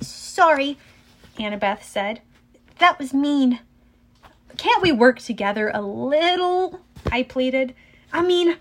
Sorry, 0.00 0.78
Annabeth 1.38 1.82
said. 1.82 2.22
That 2.78 2.98
was 2.98 3.12
mean. 3.12 3.60
Can't 4.56 4.82
we 4.82 4.90
work 4.90 5.18
together 5.18 5.70
a 5.74 5.82
little? 5.82 6.80
I 7.10 7.24
pleaded. 7.24 7.74
I 8.12 8.22
mean, 8.22 8.56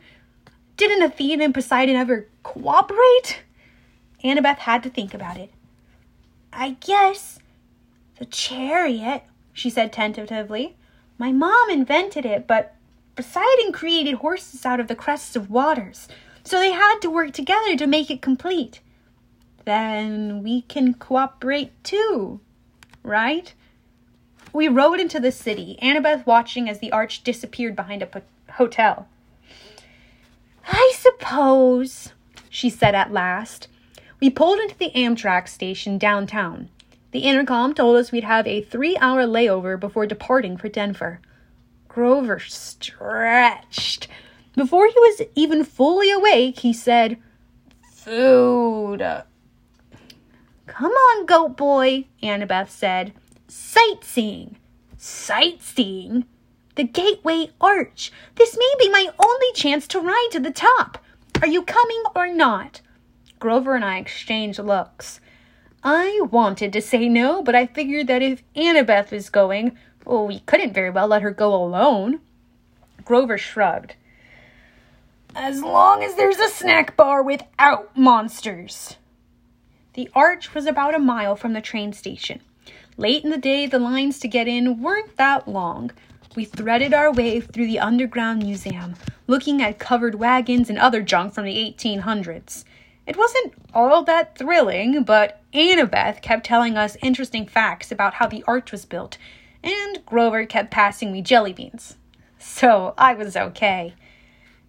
didn't 0.75 1.03
Athena 1.03 1.45
and 1.45 1.53
Poseidon 1.53 1.95
ever 1.95 2.27
cooperate? 2.43 3.43
Annabeth 4.23 4.57
had 4.57 4.83
to 4.83 4.89
think 4.89 5.13
about 5.13 5.37
it. 5.37 5.51
I 6.53 6.77
guess 6.79 7.39
the 8.19 8.25
chariot, 8.25 9.23
she 9.53 9.69
said 9.69 9.93
tentatively. 9.93 10.75
My 11.17 11.31
mom 11.31 11.69
invented 11.69 12.25
it, 12.25 12.47
but 12.47 12.75
Poseidon 13.15 13.71
created 13.71 14.15
horses 14.15 14.65
out 14.65 14.79
of 14.79 14.87
the 14.87 14.95
crests 14.95 15.35
of 15.35 15.49
waters, 15.49 16.07
so 16.43 16.59
they 16.59 16.71
had 16.71 16.99
to 17.01 17.09
work 17.09 17.33
together 17.33 17.75
to 17.75 17.87
make 17.87 18.09
it 18.09 18.21
complete. 18.21 18.79
Then 19.65 20.43
we 20.43 20.61
can 20.63 20.95
cooperate 20.95 21.71
too, 21.83 22.39
right? 23.03 23.53
We 24.53 24.67
rode 24.67 24.99
into 24.99 25.19
the 25.19 25.31
city, 25.31 25.77
Annabeth 25.81 26.25
watching 26.25 26.67
as 26.67 26.79
the 26.79 26.91
arch 26.91 27.23
disappeared 27.23 27.75
behind 27.75 28.01
a 28.01 28.21
hotel. 28.53 29.07
I 30.67 30.93
suppose, 30.95 32.09
she 32.49 32.69
said 32.69 32.95
at 32.95 33.13
last. 33.13 33.67
We 34.21 34.29
pulled 34.29 34.59
into 34.59 34.77
the 34.77 34.91
Amtrak 34.91 35.47
station 35.47 35.97
downtown. 35.97 36.69
The 37.09 37.21
intercom 37.21 37.73
told 37.73 37.97
us 37.97 38.11
we'd 38.11 38.23
have 38.23 38.45
a 38.45 38.61
three 38.61 38.95
hour 38.97 39.25
layover 39.25 39.79
before 39.79 40.05
departing 40.05 40.57
for 40.57 40.69
Denver. 40.69 41.19
Grover 41.87 42.37
stretched. 42.37 44.07
Before 44.55 44.85
he 44.85 44.93
was 44.95 45.23
even 45.33 45.63
fully 45.63 46.11
awake, 46.11 46.59
he 46.59 46.71
said, 46.71 47.17
Food. 47.91 49.01
Come 50.67 50.91
on, 50.91 51.25
goat 51.25 51.57
boy, 51.57 52.05
Annabeth 52.21 52.69
said. 52.69 53.13
Sightseeing. 53.47 54.55
Sightseeing? 54.97 56.25
The 56.75 56.83
Gateway 56.83 57.49
Arch. 57.59 58.11
This 58.35 58.55
may 58.55 58.73
be 58.79 58.89
my 58.89 59.07
only 59.17 59.51
chance 59.55 59.87
to 59.87 59.99
ride 59.99 60.29
to 60.31 60.39
the 60.39 60.51
top. 60.51 61.03
Are 61.41 61.47
you 61.47 61.63
coming 61.63 62.03
or 62.15 62.27
not? 62.27 62.81
Grover 63.41 63.75
and 63.75 63.83
I 63.83 63.97
exchanged 63.97 64.59
looks. 64.59 65.19
I 65.83 66.21
wanted 66.31 66.71
to 66.73 66.81
say 66.81 67.09
no, 67.09 67.41
but 67.41 67.55
I 67.55 67.65
figured 67.65 68.05
that 68.05 68.21
if 68.21 68.43
Annabeth 68.55 69.09
was 69.09 69.31
going, 69.31 69.75
well, 70.05 70.27
we 70.27 70.41
couldn't 70.41 70.75
very 70.75 70.91
well 70.91 71.07
let 71.07 71.23
her 71.23 71.31
go 71.31 71.55
alone. 71.55 72.21
Grover 73.03 73.39
shrugged. 73.39 73.95
As 75.33 75.63
long 75.63 76.03
as 76.03 76.13
there's 76.13 76.37
a 76.37 76.49
snack 76.49 76.95
bar 76.95 77.23
without 77.23 77.97
monsters. 77.97 78.97
The 79.93 80.07
arch 80.13 80.53
was 80.53 80.67
about 80.67 80.93
a 80.93 80.99
mile 80.99 81.35
from 81.35 81.53
the 81.53 81.61
train 81.61 81.93
station. 81.93 82.41
Late 82.95 83.23
in 83.23 83.31
the 83.31 83.39
day, 83.39 83.65
the 83.65 83.79
lines 83.79 84.19
to 84.19 84.27
get 84.27 84.47
in 84.47 84.83
weren't 84.83 85.17
that 85.17 85.47
long. 85.47 85.89
We 86.35 86.45
threaded 86.45 86.93
our 86.93 87.11
way 87.11 87.41
through 87.41 87.65
the 87.65 87.79
underground 87.79 88.43
museum, 88.43 88.93
looking 89.25 89.63
at 89.63 89.79
covered 89.79 90.13
wagons 90.15 90.69
and 90.69 90.77
other 90.77 91.01
junk 91.01 91.33
from 91.33 91.45
the 91.45 91.55
1800s. 91.55 92.65
It 93.11 93.17
wasn't 93.17 93.53
all 93.73 94.03
that 94.03 94.37
thrilling, 94.37 95.03
but 95.03 95.41
Annabeth 95.53 96.21
kept 96.21 96.45
telling 96.45 96.77
us 96.77 96.95
interesting 97.03 97.45
facts 97.45 97.91
about 97.91 98.13
how 98.13 98.27
the 98.27 98.41
arch 98.47 98.71
was 98.71 98.85
built, 98.85 99.17
and 99.61 99.99
Grover 100.05 100.45
kept 100.45 100.71
passing 100.71 101.11
me 101.11 101.21
jelly 101.21 101.51
beans. 101.51 101.97
So 102.39 102.93
I 102.97 103.13
was 103.15 103.35
okay. 103.35 103.95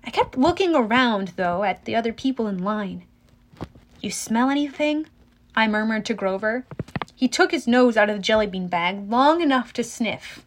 I 0.04 0.10
kept 0.10 0.36
looking 0.36 0.74
around, 0.74 1.34
though, 1.36 1.62
at 1.62 1.84
the 1.84 1.94
other 1.94 2.12
people 2.12 2.48
in 2.48 2.64
line. 2.64 3.04
You 4.00 4.10
smell 4.10 4.50
anything? 4.50 5.06
I 5.54 5.68
murmured 5.68 6.04
to 6.06 6.14
Grover. 6.14 6.66
He 7.14 7.28
took 7.28 7.52
his 7.52 7.68
nose 7.68 7.96
out 7.96 8.10
of 8.10 8.16
the 8.16 8.22
jelly 8.22 8.48
bean 8.48 8.66
bag 8.66 9.08
long 9.08 9.40
enough 9.40 9.72
to 9.74 9.84
sniff. 9.84 10.44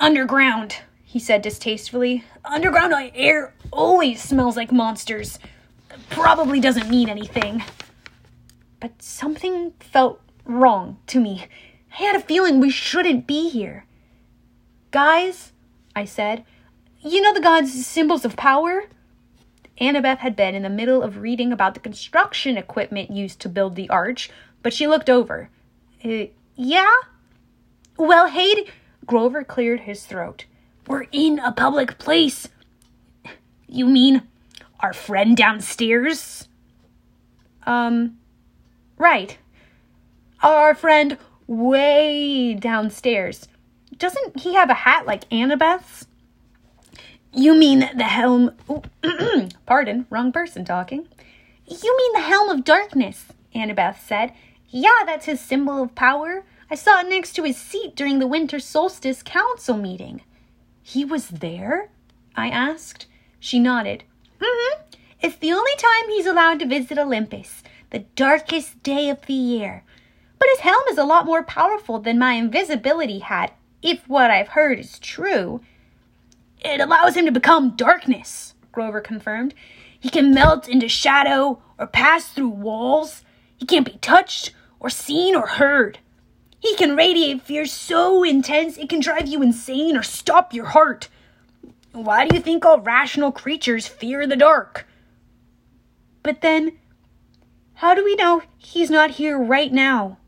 Underground, 0.00 0.78
he 1.04 1.20
said 1.20 1.42
distastefully. 1.42 2.24
Underground 2.44 3.12
air 3.14 3.54
always 3.70 4.20
smells 4.20 4.56
like 4.56 4.72
monsters. 4.72 5.38
Probably 6.10 6.60
doesn't 6.60 6.90
mean 6.90 7.08
anything. 7.08 7.62
But 8.80 9.02
something 9.02 9.72
felt 9.80 10.20
wrong 10.44 10.98
to 11.08 11.20
me. 11.20 11.46
I 11.92 12.04
had 12.04 12.16
a 12.16 12.20
feeling 12.20 12.60
we 12.60 12.70
shouldn't 12.70 13.26
be 13.26 13.48
here. 13.50 13.84
Guys, 14.90 15.52
I 15.94 16.04
said, 16.04 16.44
you 17.00 17.20
know 17.20 17.32
the 17.32 17.40
gods' 17.40 17.86
symbols 17.86 18.24
of 18.24 18.36
power? 18.36 18.84
Annabeth 19.80 20.18
had 20.18 20.36
been 20.36 20.54
in 20.54 20.62
the 20.62 20.68
middle 20.68 21.02
of 21.02 21.18
reading 21.18 21.52
about 21.52 21.74
the 21.74 21.80
construction 21.80 22.56
equipment 22.56 23.10
used 23.10 23.40
to 23.40 23.48
build 23.48 23.76
the 23.76 23.88
arch, 23.88 24.30
but 24.62 24.72
she 24.72 24.86
looked 24.86 25.08
over. 25.08 25.48
Uh, 26.04 26.26
yeah? 26.54 26.94
Well, 27.96 28.28
Hades, 28.28 28.68
Grover 29.06 29.42
cleared 29.42 29.80
his 29.80 30.04
throat. 30.04 30.44
We're 30.86 31.06
in 31.12 31.38
a 31.38 31.52
public 31.52 31.98
place. 31.98 32.48
You 33.66 33.86
mean 33.86 34.22
our 34.82 34.92
friend 34.92 35.36
downstairs? 35.36 36.48
Um, 37.64 38.18
right. 38.98 39.36
Our 40.42 40.74
friend 40.74 41.18
way 41.46 42.54
downstairs. 42.54 43.48
Doesn't 43.96 44.40
he 44.40 44.54
have 44.54 44.70
a 44.70 44.74
hat 44.74 45.06
like 45.06 45.28
Annabeth's? 45.30 46.06
You 47.32 47.54
mean 47.54 47.90
the 47.94 48.04
helm. 48.04 48.56
Pardon, 49.66 50.06
wrong 50.10 50.32
person 50.32 50.64
talking. 50.64 51.06
You 51.66 51.96
mean 51.96 52.12
the 52.12 52.28
helm 52.28 52.48
of 52.48 52.64
darkness, 52.64 53.26
Annabeth 53.54 54.00
said. 54.00 54.32
Yeah, 54.68 55.04
that's 55.06 55.26
his 55.26 55.40
symbol 55.40 55.82
of 55.82 55.94
power. 55.94 56.44
I 56.70 56.74
saw 56.74 57.00
it 57.00 57.08
next 57.08 57.34
to 57.34 57.44
his 57.44 57.56
seat 57.56 57.94
during 57.94 58.18
the 58.18 58.26
winter 58.26 58.58
solstice 58.58 59.22
council 59.22 59.76
meeting. 59.76 60.22
He 60.82 61.04
was 61.04 61.28
there? 61.28 61.90
I 62.34 62.48
asked. 62.48 63.06
She 63.38 63.58
nodded. 63.58 64.04
Mm-hmm. 64.40 64.82
It's 65.20 65.36
the 65.36 65.52
only 65.52 65.76
time 65.76 66.08
he's 66.08 66.26
allowed 66.26 66.60
to 66.60 66.66
visit 66.66 66.98
Olympus, 66.98 67.62
the 67.90 68.00
darkest 68.16 68.82
day 68.82 69.10
of 69.10 69.24
the 69.26 69.34
year. 69.34 69.84
But 70.38 70.48
his 70.52 70.60
helm 70.60 70.82
is 70.90 70.98
a 70.98 71.04
lot 71.04 71.26
more 71.26 71.42
powerful 71.42 71.98
than 71.98 72.18
my 72.18 72.32
invisibility 72.32 73.18
hat, 73.18 73.54
if 73.82 74.08
what 74.08 74.30
I've 74.30 74.48
heard 74.48 74.78
is 74.78 74.98
true. 74.98 75.60
It 76.64 76.80
allows 76.80 77.16
him 77.16 77.26
to 77.26 77.32
become 77.32 77.76
darkness, 77.76 78.54
Grover 78.72 79.00
confirmed. 79.00 79.54
He 79.98 80.08
can 80.08 80.32
melt 80.32 80.68
into 80.68 80.88
shadow 80.88 81.62
or 81.78 81.86
pass 81.86 82.28
through 82.28 82.48
walls. 82.48 83.22
He 83.56 83.66
can't 83.66 83.84
be 83.84 83.98
touched 83.98 84.54
or 84.78 84.88
seen 84.88 85.36
or 85.36 85.46
heard. 85.46 85.98
He 86.58 86.74
can 86.76 86.96
radiate 86.96 87.42
fear 87.42 87.66
so 87.66 88.22
intense 88.22 88.78
it 88.78 88.88
can 88.88 89.00
drive 89.00 89.26
you 89.26 89.42
insane 89.42 89.96
or 89.96 90.02
stop 90.02 90.54
your 90.54 90.66
heart. 90.66 91.08
Why 91.92 92.26
do 92.26 92.36
you 92.36 92.42
think 92.42 92.64
all 92.64 92.80
rational 92.80 93.32
creatures 93.32 93.86
fear 93.86 94.26
the 94.26 94.36
dark? 94.36 94.86
But 96.22 96.40
then, 96.40 96.78
how 97.74 97.94
do 97.94 98.04
we 98.04 98.14
know 98.14 98.42
he's 98.58 98.90
not 98.90 99.12
here 99.12 99.38
right 99.38 99.72
now? 99.72 100.18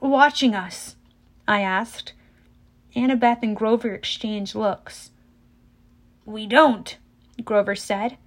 Watching 0.00 0.54
us, 0.54 0.96
I 1.48 1.60
asked. 1.60 2.12
Annabeth 2.94 3.42
and 3.42 3.56
Grover 3.56 3.94
exchanged 3.94 4.54
looks. 4.54 5.10
We 6.26 6.46
don't, 6.46 6.96
Grover 7.44 7.74
said. 7.74 8.18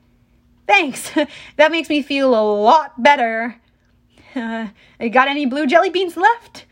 Thanks. 0.67 1.11
that 1.55 1.71
makes 1.71 1.89
me 1.89 2.01
feel 2.01 2.33
a 2.33 2.41
lot 2.41 3.01
better. 3.01 3.61
Uh, 4.35 4.67
got 5.11 5.27
any 5.27 5.47
blue 5.47 5.65
jelly 5.65 5.89
beans 5.89 6.15
left? 6.15 6.66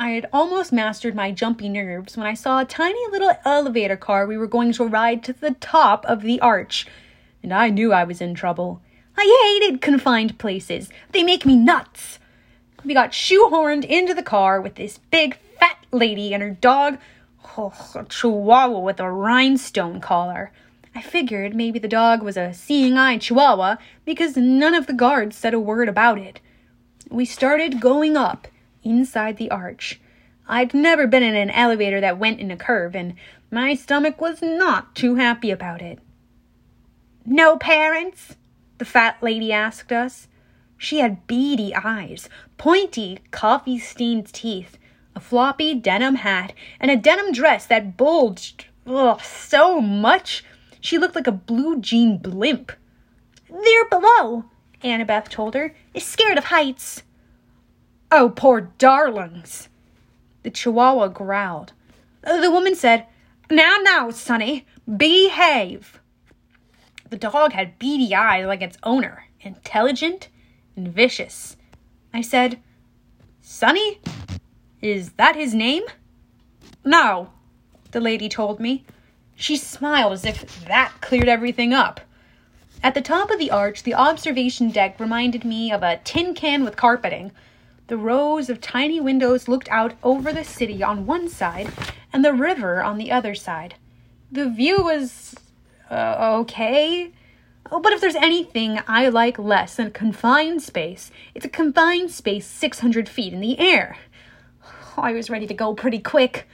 I 0.00 0.10
had 0.10 0.28
almost 0.32 0.72
mastered 0.72 1.16
my 1.16 1.32
jumpy 1.32 1.68
nerves 1.68 2.16
when 2.16 2.24
I 2.24 2.34
saw 2.34 2.60
a 2.60 2.64
tiny 2.64 3.04
little 3.10 3.32
elevator 3.44 3.96
car 3.96 4.28
we 4.28 4.36
were 4.36 4.46
going 4.46 4.70
to 4.74 4.84
ride 4.86 5.24
to 5.24 5.32
the 5.32 5.56
top 5.58 6.04
of 6.06 6.22
the 6.22 6.38
arch, 6.38 6.86
and 7.42 7.52
I 7.52 7.70
knew 7.70 7.92
I 7.92 8.04
was 8.04 8.20
in 8.20 8.36
trouble. 8.36 8.80
I 9.16 9.58
hated 9.60 9.80
confined 9.80 10.38
places. 10.38 10.88
They 11.10 11.24
make 11.24 11.44
me 11.44 11.56
nuts. 11.56 12.20
We 12.84 12.94
got 12.94 13.10
shoehorned 13.10 13.84
into 13.84 14.14
the 14.14 14.22
car 14.22 14.60
with 14.60 14.76
this 14.76 14.98
big 15.10 15.36
fat 15.58 15.84
lady 15.90 16.32
and 16.32 16.44
her 16.44 16.50
dog, 16.50 16.98
oh, 17.56 17.72
a 17.96 18.04
chihuahua 18.04 18.78
with 18.78 19.00
a 19.00 19.10
rhinestone 19.10 20.00
collar. 20.00 20.52
I 20.94 21.02
figured 21.02 21.56
maybe 21.56 21.80
the 21.80 21.88
dog 21.88 22.22
was 22.22 22.36
a 22.36 22.54
seeing 22.54 22.96
eye 22.96 23.18
chihuahua 23.18 23.78
because 24.04 24.36
none 24.36 24.76
of 24.76 24.86
the 24.86 24.92
guards 24.92 25.36
said 25.36 25.54
a 25.54 25.58
word 25.58 25.88
about 25.88 26.20
it. 26.20 26.38
We 27.10 27.24
started 27.24 27.80
going 27.80 28.16
up 28.16 28.46
inside 28.82 29.36
the 29.36 29.50
arch. 29.50 30.00
I'd 30.46 30.72
never 30.72 31.06
been 31.06 31.22
in 31.22 31.34
an 31.34 31.50
elevator 31.50 32.00
that 32.00 32.18
went 32.18 32.40
in 32.40 32.50
a 32.50 32.56
curve, 32.56 32.96
and 32.96 33.14
my 33.50 33.74
stomach 33.74 34.20
was 34.20 34.40
not 34.40 34.94
too 34.94 35.16
happy 35.16 35.50
about 35.50 35.82
it. 35.82 35.98
No 37.26 37.56
parents? 37.56 38.36
The 38.78 38.84
fat 38.84 39.18
lady 39.20 39.52
asked 39.52 39.92
us. 39.92 40.28
She 40.76 41.00
had 41.00 41.26
beady 41.26 41.74
eyes, 41.74 42.28
pointy, 42.56 43.18
coffee 43.30 43.78
stained 43.78 44.32
teeth, 44.32 44.78
a 45.14 45.20
floppy 45.20 45.74
denim 45.74 46.14
hat, 46.16 46.52
and 46.80 46.90
a 46.90 46.96
denim 46.96 47.32
dress 47.32 47.66
that 47.66 47.96
bulged 47.96 48.66
ugh, 48.86 49.20
so 49.20 49.80
much 49.80 50.44
she 50.80 50.98
looked 50.98 51.14
like 51.14 51.26
a 51.26 51.32
blue 51.32 51.80
jean 51.80 52.18
blimp. 52.18 52.72
There 53.50 53.88
below, 53.88 54.44
Annabeth 54.82 55.28
told 55.28 55.54
her, 55.54 55.74
is 55.92 56.04
scared 56.04 56.38
of 56.38 56.44
heights. 56.44 57.02
Oh, 58.10 58.32
poor 58.34 58.72
darlings. 58.78 59.68
The 60.42 60.50
chihuahua 60.50 61.08
growled. 61.08 61.72
The 62.22 62.50
woman 62.50 62.74
said, 62.74 63.06
Now, 63.50 63.76
now, 63.82 64.10
Sonny, 64.10 64.66
behave. 64.96 66.00
The 67.10 67.16
dog 67.16 67.52
had 67.52 67.78
beady 67.78 68.14
eyes 68.14 68.46
like 68.46 68.62
its 68.62 68.78
owner, 68.82 69.24
intelligent 69.40 70.28
and 70.76 70.88
vicious. 70.88 71.56
I 72.12 72.20
said, 72.20 72.58
Sonny? 73.40 74.00
Is 74.80 75.12
that 75.12 75.36
his 75.36 75.54
name? 75.54 75.82
No, 76.84 77.30
the 77.90 78.00
lady 78.00 78.28
told 78.28 78.60
me. 78.60 78.84
She 79.34 79.56
smiled 79.56 80.12
as 80.12 80.24
if 80.24 80.64
that 80.66 80.92
cleared 81.00 81.28
everything 81.28 81.72
up. 81.72 82.00
At 82.82 82.94
the 82.94 83.00
top 83.00 83.30
of 83.30 83.38
the 83.38 83.50
arch, 83.50 83.82
the 83.82 83.94
observation 83.94 84.70
deck 84.70 84.98
reminded 85.00 85.44
me 85.44 85.72
of 85.72 85.82
a 85.82 86.00
tin 86.04 86.34
can 86.34 86.64
with 86.64 86.76
carpeting. 86.76 87.32
The 87.88 87.96
rows 87.96 88.50
of 88.50 88.60
tiny 88.60 89.00
windows 89.00 89.48
looked 89.48 89.68
out 89.70 89.94
over 90.02 90.30
the 90.30 90.44
city 90.44 90.82
on 90.82 91.06
one 91.06 91.28
side 91.28 91.72
and 92.12 92.22
the 92.22 92.34
river 92.34 92.82
on 92.82 92.98
the 92.98 93.10
other 93.10 93.34
side. 93.34 93.76
The 94.30 94.48
view 94.50 94.82
was 94.82 95.34
uh, 95.90 96.36
okay. 96.40 97.12
Oh, 97.70 97.80
but 97.80 97.94
if 97.94 98.00
there's 98.02 98.14
anything 98.14 98.78
I 98.86 99.08
like 99.08 99.38
less 99.38 99.76
than 99.76 99.90
confined 99.90 100.62
space, 100.62 101.10
it's 101.34 101.46
a 101.46 101.50
confined 101.50 102.10
space 102.10 102.46
600 102.46 103.08
feet 103.08 103.32
in 103.32 103.40
the 103.40 103.58
air. 103.58 103.96
Oh, 104.62 104.68
I 105.02 105.12
was 105.12 105.30
ready 105.30 105.46
to 105.46 105.54
go 105.54 105.72
pretty 105.72 105.98
quick. 105.98 106.46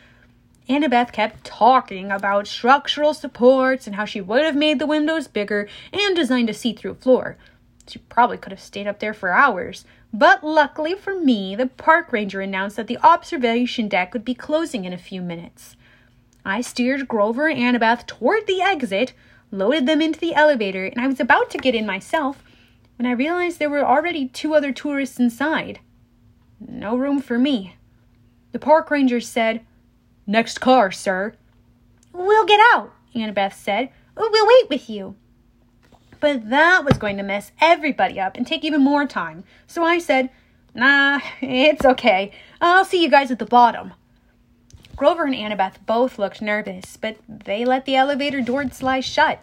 Annabeth 0.68 1.12
kept 1.12 1.42
talking 1.44 2.12
about 2.12 2.46
structural 2.46 3.12
supports 3.12 3.88
and 3.88 3.96
how 3.96 4.04
she 4.04 4.20
would 4.20 4.44
have 4.44 4.56
made 4.56 4.78
the 4.78 4.86
windows 4.86 5.26
bigger 5.26 5.68
and 5.92 6.14
designed 6.14 6.48
a 6.48 6.54
see 6.54 6.74
through 6.74 6.94
floor. 6.94 7.36
She 7.88 7.98
probably 7.98 8.38
could 8.38 8.52
have 8.52 8.60
stayed 8.60 8.86
up 8.86 9.00
there 9.00 9.12
for 9.12 9.30
hours, 9.30 9.84
but 10.14 10.44
luckily 10.44 10.94
for 10.94 11.18
me, 11.18 11.56
the 11.56 11.66
park 11.66 12.12
ranger 12.12 12.40
announced 12.40 12.76
that 12.76 12.86
the 12.86 12.98
observation 12.98 13.88
deck 13.88 14.12
would 14.12 14.24
be 14.24 14.32
closing 14.32 14.84
in 14.84 14.92
a 14.92 14.96
few 14.96 15.20
minutes. 15.20 15.74
I 16.44 16.60
steered 16.60 17.08
Grover 17.08 17.48
and 17.48 17.58
Annabeth 17.58 18.06
toward 18.06 18.46
the 18.46 18.62
exit, 18.62 19.12
loaded 19.50 19.86
them 19.86 20.00
into 20.00 20.20
the 20.20 20.32
elevator, 20.32 20.84
and 20.84 21.00
I 21.00 21.08
was 21.08 21.18
about 21.18 21.50
to 21.50 21.58
get 21.58 21.74
in 21.74 21.84
myself 21.84 22.44
when 22.96 23.06
I 23.06 23.10
realized 23.10 23.58
there 23.58 23.68
were 23.68 23.84
already 23.84 24.28
two 24.28 24.54
other 24.54 24.70
tourists 24.70 25.18
inside. 25.18 25.80
No 26.60 26.96
room 26.96 27.20
for 27.20 27.36
me. 27.36 27.74
The 28.52 28.60
park 28.60 28.92
ranger 28.92 29.20
said, 29.20 29.66
Next 30.28 30.60
car, 30.60 30.92
sir. 30.92 31.34
We'll 32.12 32.46
get 32.46 32.60
out, 32.72 32.92
Annabeth 33.16 33.54
said. 33.54 33.90
We'll 34.16 34.30
wait 34.46 34.70
with 34.70 34.88
you. 34.88 35.16
But 36.24 36.48
that 36.48 36.86
was 36.86 36.96
going 36.96 37.18
to 37.18 37.22
mess 37.22 37.52
everybody 37.60 38.18
up 38.18 38.38
and 38.38 38.46
take 38.46 38.64
even 38.64 38.80
more 38.80 39.04
time. 39.04 39.44
So 39.66 39.84
I 39.84 39.98
said, 39.98 40.30
Nah, 40.74 41.20
it's 41.42 41.84
okay. 41.84 42.32
I'll 42.62 42.86
see 42.86 43.02
you 43.02 43.10
guys 43.10 43.30
at 43.30 43.38
the 43.38 43.44
bottom. 43.44 43.92
Grover 44.96 45.24
and 45.24 45.34
Annabeth 45.34 45.84
both 45.84 46.18
looked 46.18 46.40
nervous, 46.40 46.96
but 46.96 47.18
they 47.28 47.66
let 47.66 47.84
the 47.84 47.96
elevator 47.96 48.40
door 48.40 48.66
slide 48.70 49.04
shut. 49.04 49.38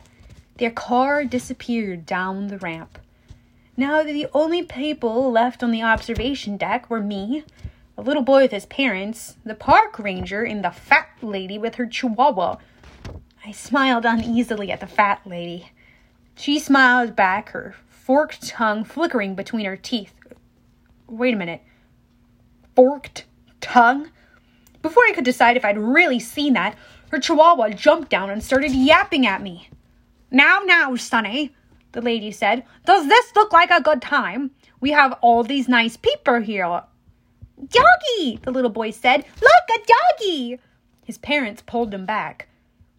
Their 0.57 0.71
car 0.71 1.23
disappeared 1.23 2.07
down 2.07 2.47
the 2.47 2.57
ramp. 2.57 2.97
Now 3.77 4.01
the 4.01 4.25
only 4.33 4.63
people 4.63 5.31
left 5.31 5.61
on 5.61 5.69
the 5.69 5.83
observation 5.83 6.57
deck 6.57 6.89
were 6.89 6.99
me, 6.99 7.43
a 7.95 8.01
little 8.01 8.23
boy 8.23 8.41
with 8.41 8.51
his 8.53 8.65
parents, 8.65 9.37
the 9.45 9.53
park 9.53 9.99
ranger, 9.99 10.41
and 10.41 10.65
the 10.65 10.71
fat 10.71 11.09
lady 11.21 11.59
with 11.59 11.75
her 11.75 11.85
chihuahua. 11.85 12.55
I 13.45 13.51
smiled 13.51 14.03
uneasily 14.03 14.71
at 14.71 14.79
the 14.79 14.87
fat 14.87 15.21
lady. 15.27 15.69
She 16.41 16.57
smiled 16.57 17.15
back, 17.15 17.49
her 17.49 17.75
forked 17.87 18.47
tongue 18.47 18.83
flickering 18.83 19.35
between 19.35 19.63
her 19.67 19.77
teeth. 19.77 20.15
Wait 21.07 21.35
a 21.35 21.37
minute. 21.37 21.61
Forked 22.75 23.25
tongue? 23.59 24.09
Before 24.81 25.03
I 25.07 25.11
could 25.13 25.23
decide 25.23 25.55
if 25.55 25.63
I'd 25.63 25.77
really 25.77 26.19
seen 26.19 26.53
that, 26.53 26.75
her 27.11 27.19
chihuahua 27.19 27.69
jumped 27.69 28.09
down 28.09 28.31
and 28.31 28.43
started 28.43 28.71
yapping 28.71 29.27
at 29.27 29.43
me. 29.43 29.69
Now, 30.31 30.61
now, 30.65 30.95
Sonny, 30.95 31.53
the 31.91 32.01
lady 32.01 32.31
said, 32.31 32.65
does 32.85 33.07
this 33.07 33.35
look 33.35 33.53
like 33.53 33.69
a 33.69 33.79
good 33.79 34.01
time? 34.01 34.49
We 34.79 34.89
have 34.93 35.19
all 35.21 35.43
these 35.43 35.67
nice 35.67 35.95
people 35.95 36.41
here. 36.41 36.65
Doggy, 36.65 38.39
the 38.41 38.49
little 38.49 38.71
boy 38.71 38.89
said. 38.89 39.25
Look, 39.39 39.69
a 39.75 40.17
doggy. 40.17 40.59
His 41.05 41.19
parents 41.19 41.61
pulled 41.63 41.93
him 41.93 42.07
back. 42.07 42.47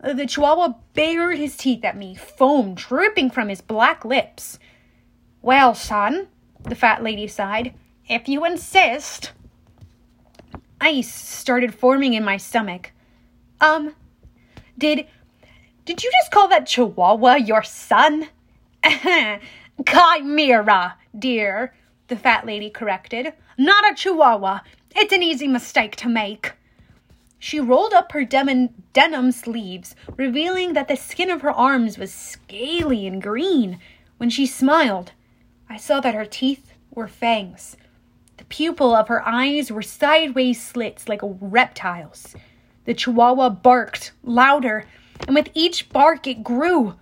The 0.02 0.26
chihuahua 0.26 0.74
bared 0.94 1.38
his 1.38 1.56
teeth 1.56 1.84
at 1.84 1.96
me, 1.96 2.16
foam 2.16 2.74
dripping 2.74 3.30
from 3.30 3.48
his 3.48 3.60
black 3.60 4.04
lips. 4.04 4.58
Well, 5.40 5.74
son, 5.74 6.26
the 6.64 6.74
fat 6.74 7.04
lady 7.04 7.28
sighed, 7.28 7.74
if 8.08 8.28
you 8.28 8.44
insist. 8.44 9.30
Ice 10.80 11.12
started 11.12 11.72
forming 11.72 12.14
in 12.14 12.24
my 12.24 12.36
stomach. 12.36 12.90
Um, 13.60 13.94
did 14.76 15.06
did 15.84 16.02
you 16.02 16.10
just 16.10 16.32
call 16.32 16.48
that 16.48 16.66
chihuahua 16.66 17.34
your 17.36 17.62
son? 17.62 18.28
Chimera, 19.86 20.96
dear, 21.16 21.74
the 22.08 22.16
fat 22.16 22.44
lady 22.44 22.70
corrected. 22.70 23.32
Not 23.56 23.88
a 23.88 23.94
chihuahua. 23.94 24.60
It's 24.96 25.12
an 25.12 25.22
easy 25.22 25.46
mistake 25.46 25.94
to 25.96 26.08
make. 26.08 26.52
She 27.44 27.58
rolled 27.58 27.92
up 27.92 28.12
her 28.12 28.24
denim 28.24 29.32
sleeves, 29.32 29.96
revealing 30.16 30.74
that 30.74 30.86
the 30.86 30.94
skin 30.94 31.28
of 31.28 31.42
her 31.42 31.50
arms 31.50 31.98
was 31.98 32.14
scaly 32.14 33.04
and 33.04 33.20
green. 33.20 33.80
When 34.16 34.30
she 34.30 34.46
smiled, 34.46 35.10
I 35.68 35.76
saw 35.76 35.98
that 35.98 36.14
her 36.14 36.24
teeth 36.24 36.72
were 36.92 37.08
fangs. 37.08 37.76
The 38.36 38.44
pupil 38.44 38.94
of 38.94 39.08
her 39.08 39.26
eyes 39.26 39.72
were 39.72 39.82
sideways 39.82 40.62
slits 40.62 41.08
like 41.08 41.24
a 41.24 41.36
reptile's. 41.40 42.36
The 42.84 42.94
chihuahua 42.94 43.50
barked 43.50 44.12
louder, 44.22 44.86
and 45.26 45.34
with 45.34 45.50
each 45.52 45.90
bark 45.90 46.28
it 46.28 46.44
grew. 46.44 46.94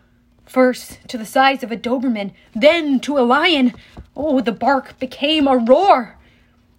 First 0.47 1.07
to 1.09 1.19
the 1.19 1.27
size 1.27 1.63
of 1.63 1.71
a 1.71 1.77
Doberman, 1.77 2.33
then 2.55 2.99
to 3.01 3.19
a 3.19 3.29
lion. 3.29 3.75
Oh, 4.17 4.41
the 4.41 4.53
bark 4.53 4.99
became 4.99 5.47
a 5.47 5.59
roar. 5.59 6.17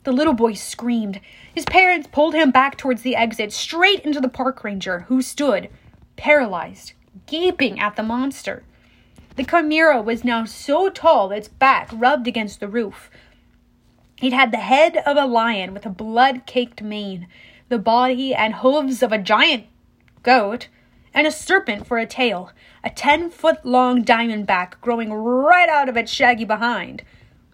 The 0.04 0.12
little 0.12 0.34
boy 0.34 0.54
screamed. 0.54 1.20
His 1.54 1.66
parents 1.66 2.08
pulled 2.12 2.34
him 2.34 2.52
back 2.52 2.78
towards 2.78 3.04
the 3.04 3.16
exit, 3.16 3.54
straight 3.54 4.00
into 4.00 4.20
the 4.20 4.30
park 4.30 4.64
ranger, 4.64 5.02
who 5.02 5.22
stood, 5.22 5.70
paralyzed, 6.16 6.94
gaping 7.28 7.80
at 7.80 7.96
the 7.96 8.04
monster. 8.04 8.64
The 9.36 9.44
chimera 9.44 10.02
was 10.02 10.24
now 10.24 10.46
so 10.46 10.90
tall 10.90 11.32
its 11.32 11.48
back 11.48 11.90
rubbed 11.94 12.28
against 12.28 12.60
the 12.60 12.68
roof. 12.68 13.10
It 14.22 14.34
had 14.34 14.52
the 14.52 14.58
head 14.58 14.98
of 14.98 15.18
a 15.18 15.26
lion 15.26 15.74
with 15.74 15.86
a 15.86 15.90
blood 15.90 16.46
caked 16.46 16.82
mane, 16.82 17.28
the 17.70 17.80
body 17.80 18.36
and 18.36 18.56
hooves 18.56 19.02
of 19.02 19.12
a 19.12 19.18
giant 19.18 19.66
goat, 20.24 20.68
and 21.14 21.28
a 21.28 21.32
serpent 21.32 21.88
for 21.88 21.98
a 21.98 22.06
tail, 22.06 22.52
a 22.84 22.90
ten 22.90 23.30
foot 23.30 23.66
long 23.66 24.04
diamondback 24.04 24.80
growing 24.82 25.14
right 25.14 25.70
out 25.70 25.90
of 25.90 25.98
its 25.98 26.12
shaggy 26.12 26.46
behind. 26.46 27.04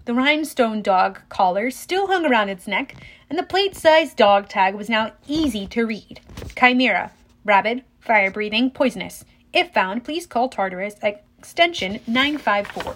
The 0.07 0.13
rhinestone 0.13 0.81
dog 0.81 1.19
collar 1.27 1.69
still 1.69 2.07
hung 2.07 2.25
around 2.25 2.47
its 2.47 2.65
neck, 2.65 2.95
and 3.29 3.37
the 3.37 3.43
plate 3.43 3.75
sized 3.75 4.15
dog 4.15 4.47
tag 4.47 4.73
was 4.73 4.87
now 4.87 5.11
easy 5.27 5.67
to 5.67 5.85
read. 5.85 6.21
Chimera, 6.55 7.11
rabid, 7.43 7.83
fire 7.99 8.31
breathing, 8.31 8.71
poisonous. 8.71 9.25
If 9.51 9.73
found, 9.73 10.05
please 10.05 10.25
call 10.25 10.47
Tartarus 10.47 10.95
extension 11.03 11.99
954. 12.07 12.95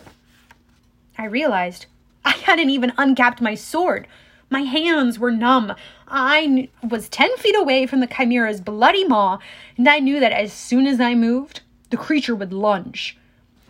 I 1.17 1.25
realized 1.25 1.87
I 2.23 2.29
hadn't 2.29 2.69
even 2.69 2.93
uncapped 2.97 3.41
my 3.41 3.55
sword. 3.55 4.07
My 4.49 4.61
hands 4.61 5.19
were 5.19 5.31
numb. 5.31 5.75
I 6.07 6.69
was 6.81 7.09
10 7.09 7.35
feet 7.35 7.57
away 7.57 7.87
from 7.87 7.99
the 7.99 8.07
chimera's 8.07 8.61
bloody 8.61 9.03
maw, 9.03 9.39
and 9.75 9.89
I 9.89 9.99
knew 9.99 10.21
that 10.21 10.31
as 10.31 10.53
soon 10.53 10.87
as 10.87 11.01
I 11.01 11.15
moved, 11.15 11.59
the 11.89 11.97
creature 11.97 12.35
would 12.35 12.53
lunge. 12.53 13.17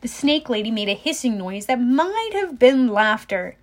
The 0.02 0.08
snake 0.08 0.50
lady 0.50 0.72
made 0.72 0.90
a 0.90 0.96
hissing 0.96 1.38
noise 1.38 1.68
that 1.68 1.80
might 1.80 2.32
have 2.34 2.58
been 2.58 2.88
laughter. 2.88 3.56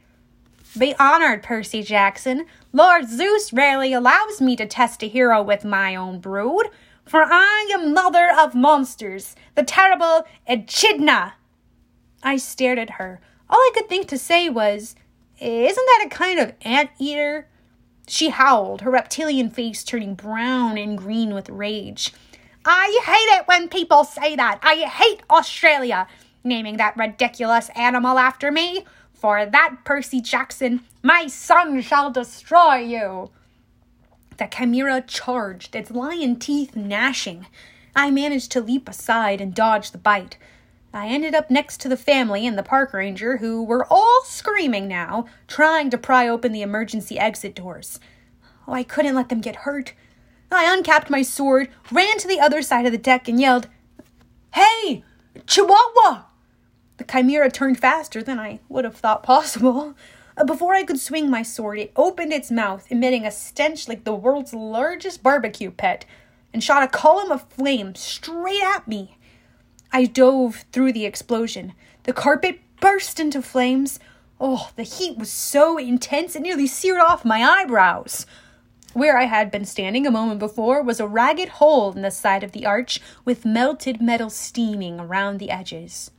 Be 0.78 0.94
honored, 0.98 1.42
Percy 1.42 1.82
Jackson. 1.82 2.46
Lord 2.72 3.08
Zeus 3.08 3.52
rarely 3.52 3.92
allows 3.92 4.40
me 4.40 4.54
to 4.56 4.66
test 4.66 5.02
a 5.02 5.08
hero 5.08 5.42
with 5.42 5.64
my 5.64 5.96
own 5.96 6.20
brood, 6.20 6.66
for 7.04 7.24
I 7.24 7.68
am 7.72 7.92
mother 7.92 8.30
of 8.38 8.54
monsters, 8.54 9.34
the 9.56 9.64
terrible 9.64 10.26
Echidna. 10.46 11.34
I 12.22 12.36
stared 12.36 12.78
at 12.78 12.90
her. 12.90 13.20
All 13.50 13.58
I 13.58 13.72
could 13.74 13.88
think 13.88 14.06
to 14.08 14.18
say 14.18 14.48
was, 14.48 14.94
isn't 15.40 15.86
that 15.86 16.04
a 16.06 16.10
kind 16.10 16.38
of 16.38 16.52
anteater? 16.62 17.48
She 18.06 18.28
howled, 18.28 18.82
her 18.82 18.90
reptilian 18.90 19.50
face 19.50 19.82
turning 19.82 20.14
brown 20.14 20.78
and 20.78 20.96
green 20.96 21.34
with 21.34 21.48
rage. 21.50 22.12
I 22.64 23.00
hate 23.04 23.40
it 23.40 23.48
when 23.48 23.68
people 23.68 24.04
say 24.04 24.36
that. 24.36 24.60
I 24.62 24.76
hate 24.76 25.22
Australia, 25.30 26.06
naming 26.48 26.76
that 26.78 26.96
ridiculous 26.96 27.70
animal 27.76 28.18
after 28.18 28.50
me. 28.50 28.84
For 29.12 29.46
that, 29.46 29.78
Percy 29.84 30.20
Jackson, 30.20 30.80
my 31.02 31.26
son 31.26 31.80
shall 31.80 32.10
destroy 32.10 32.76
you. 32.76 33.30
The 34.36 34.46
chimera 34.46 35.02
charged, 35.02 35.74
its 35.74 35.90
lion 35.90 36.36
teeth 36.36 36.76
gnashing. 36.76 37.46
I 37.96 38.10
managed 38.12 38.52
to 38.52 38.60
leap 38.60 38.88
aside 38.88 39.40
and 39.40 39.52
dodge 39.52 39.90
the 39.90 39.98
bite. 39.98 40.38
I 40.94 41.08
ended 41.08 41.34
up 41.34 41.50
next 41.50 41.80
to 41.80 41.88
the 41.88 41.96
family 41.96 42.46
and 42.46 42.56
the 42.56 42.62
park 42.62 42.92
ranger, 42.92 43.38
who 43.38 43.62
were 43.62 43.86
all 43.90 44.22
screaming 44.24 44.86
now, 44.88 45.26
trying 45.48 45.90
to 45.90 45.98
pry 45.98 46.28
open 46.28 46.52
the 46.52 46.62
emergency 46.62 47.18
exit 47.18 47.54
doors. 47.54 47.98
Oh, 48.66 48.72
I 48.72 48.84
couldn't 48.84 49.16
let 49.16 49.28
them 49.28 49.40
get 49.40 49.56
hurt. 49.56 49.94
I 50.50 50.72
uncapped 50.72 51.10
my 51.10 51.22
sword, 51.22 51.68
ran 51.90 52.18
to 52.18 52.28
the 52.28 52.40
other 52.40 52.62
side 52.62 52.86
of 52.86 52.92
the 52.92 52.98
deck, 52.98 53.28
and 53.28 53.40
yelled, 53.40 53.68
Hey! 54.54 55.04
Chihuahua! 55.46 56.27
The 56.98 57.04
chimera 57.04 57.50
turned 57.50 57.78
faster 57.78 58.22
than 58.22 58.38
I 58.38 58.60
would 58.68 58.84
have 58.84 58.96
thought 58.96 59.22
possible. 59.22 59.94
Uh, 60.36 60.44
before 60.44 60.74
I 60.74 60.84
could 60.84 61.00
swing 61.00 61.30
my 61.30 61.42
sword, 61.42 61.78
it 61.78 61.92
opened 61.96 62.32
its 62.32 62.50
mouth, 62.50 62.86
emitting 62.90 63.24
a 63.24 63.30
stench 63.30 63.88
like 63.88 64.04
the 64.04 64.14
world's 64.14 64.52
largest 64.52 65.22
barbecue 65.22 65.70
pit, 65.70 66.04
and 66.52 66.62
shot 66.62 66.82
a 66.82 66.88
column 66.88 67.30
of 67.32 67.48
flame 67.48 67.94
straight 67.94 68.62
at 68.62 68.86
me. 68.86 69.16
I 69.92 70.04
dove 70.04 70.64
through 70.72 70.92
the 70.92 71.06
explosion. 71.06 71.72
The 72.02 72.12
carpet 72.12 72.60
burst 72.80 73.18
into 73.18 73.42
flames. 73.42 73.98
Oh, 74.40 74.70
the 74.76 74.82
heat 74.82 75.18
was 75.18 75.30
so 75.30 75.78
intense 75.78 76.36
it 76.36 76.42
nearly 76.42 76.66
seared 76.66 77.00
off 77.00 77.24
my 77.24 77.42
eyebrows. 77.42 78.26
Where 78.92 79.18
I 79.18 79.24
had 79.24 79.50
been 79.50 79.64
standing 79.64 80.06
a 80.06 80.10
moment 80.10 80.40
before 80.40 80.82
was 80.82 80.98
a 80.98 81.06
ragged 81.06 81.48
hole 81.48 81.92
in 81.92 82.02
the 82.02 82.10
side 82.10 82.42
of 82.42 82.52
the 82.52 82.66
arch 82.66 83.00
with 83.24 83.44
melted 83.44 84.00
metal 84.00 84.30
steaming 84.30 84.98
around 84.98 85.38
the 85.38 85.50
edges. 85.50 86.10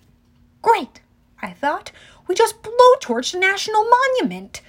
Great, 0.61 1.01
I 1.41 1.51
thought. 1.51 1.91
We 2.27 2.35
just 2.35 2.61
blowtorched 2.61 3.33
a 3.33 3.39
national 3.39 3.85
monument. 3.85 4.61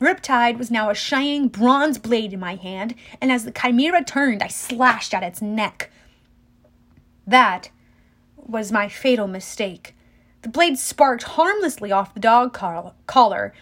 Riptide 0.00 0.56
was 0.56 0.70
now 0.70 0.88
a 0.88 0.94
shining 0.94 1.48
bronze 1.48 1.98
blade 1.98 2.32
in 2.32 2.40
my 2.40 2.54
hand, 2.54 2.94
and 3.20 3.30
as 3.30 3.44
the 3.44 3.52
chimera 3.52 4.02
turned, 4.02 4.42
I 4.42 4.48
slashed 4.48 5.12
at 5.12 5.22
its 5.22 5.42
neck. 5.42 5.90
That 7.26 7.70
was 8.36 8.72
my 8.72 8.88
fatal 8.88 9.26
mistake. 9.26 9.94
The 10.42 10.48
blade 10.48 10.78
sparked 10.78 11.24
harmlessly 11.24 11.92
off 11.92 12.14
the 12.14 12.20
dog 12.20 12.58
collar. 13.06 13.52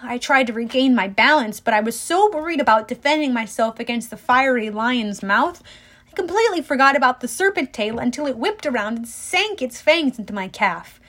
I 0.00 0.18
tried 0.18 0.46
to 0.46 0.52
regain 0.52 0.94
my 0.94 1.08
balance, 1.08 1.58
but 1.58 1.74
I 1.74 1.80
was 1.80 1.98
so 1.98 2.30
worried 2.30 2.60
about 2.60 2.86
defending 2.86 3.32
myself 3.32 3.80
against 3.80 4.10
the 4.10 4.16
fiery 4.16 4.70
lion's 4.70 5.22
mouth, 5.22 5.62
I 6.08 6.14
completely 6.14 6.62
forgot 6.62 6.96
about 6.96 7.20
the 7.20 7.28
serpent 7.28 7.72
tail 7.72 7.98
until 7.98 8.26
it 8.26 8.38
whipped 8.38 8.66
around 8.66 8.96
and 8.98 9.08
sank 9.08 9.60
its 9.60 9.80
fangs 9.80 10.18
into 10.18 10.32
my 10.32 10.48
calf. 10.48 11.00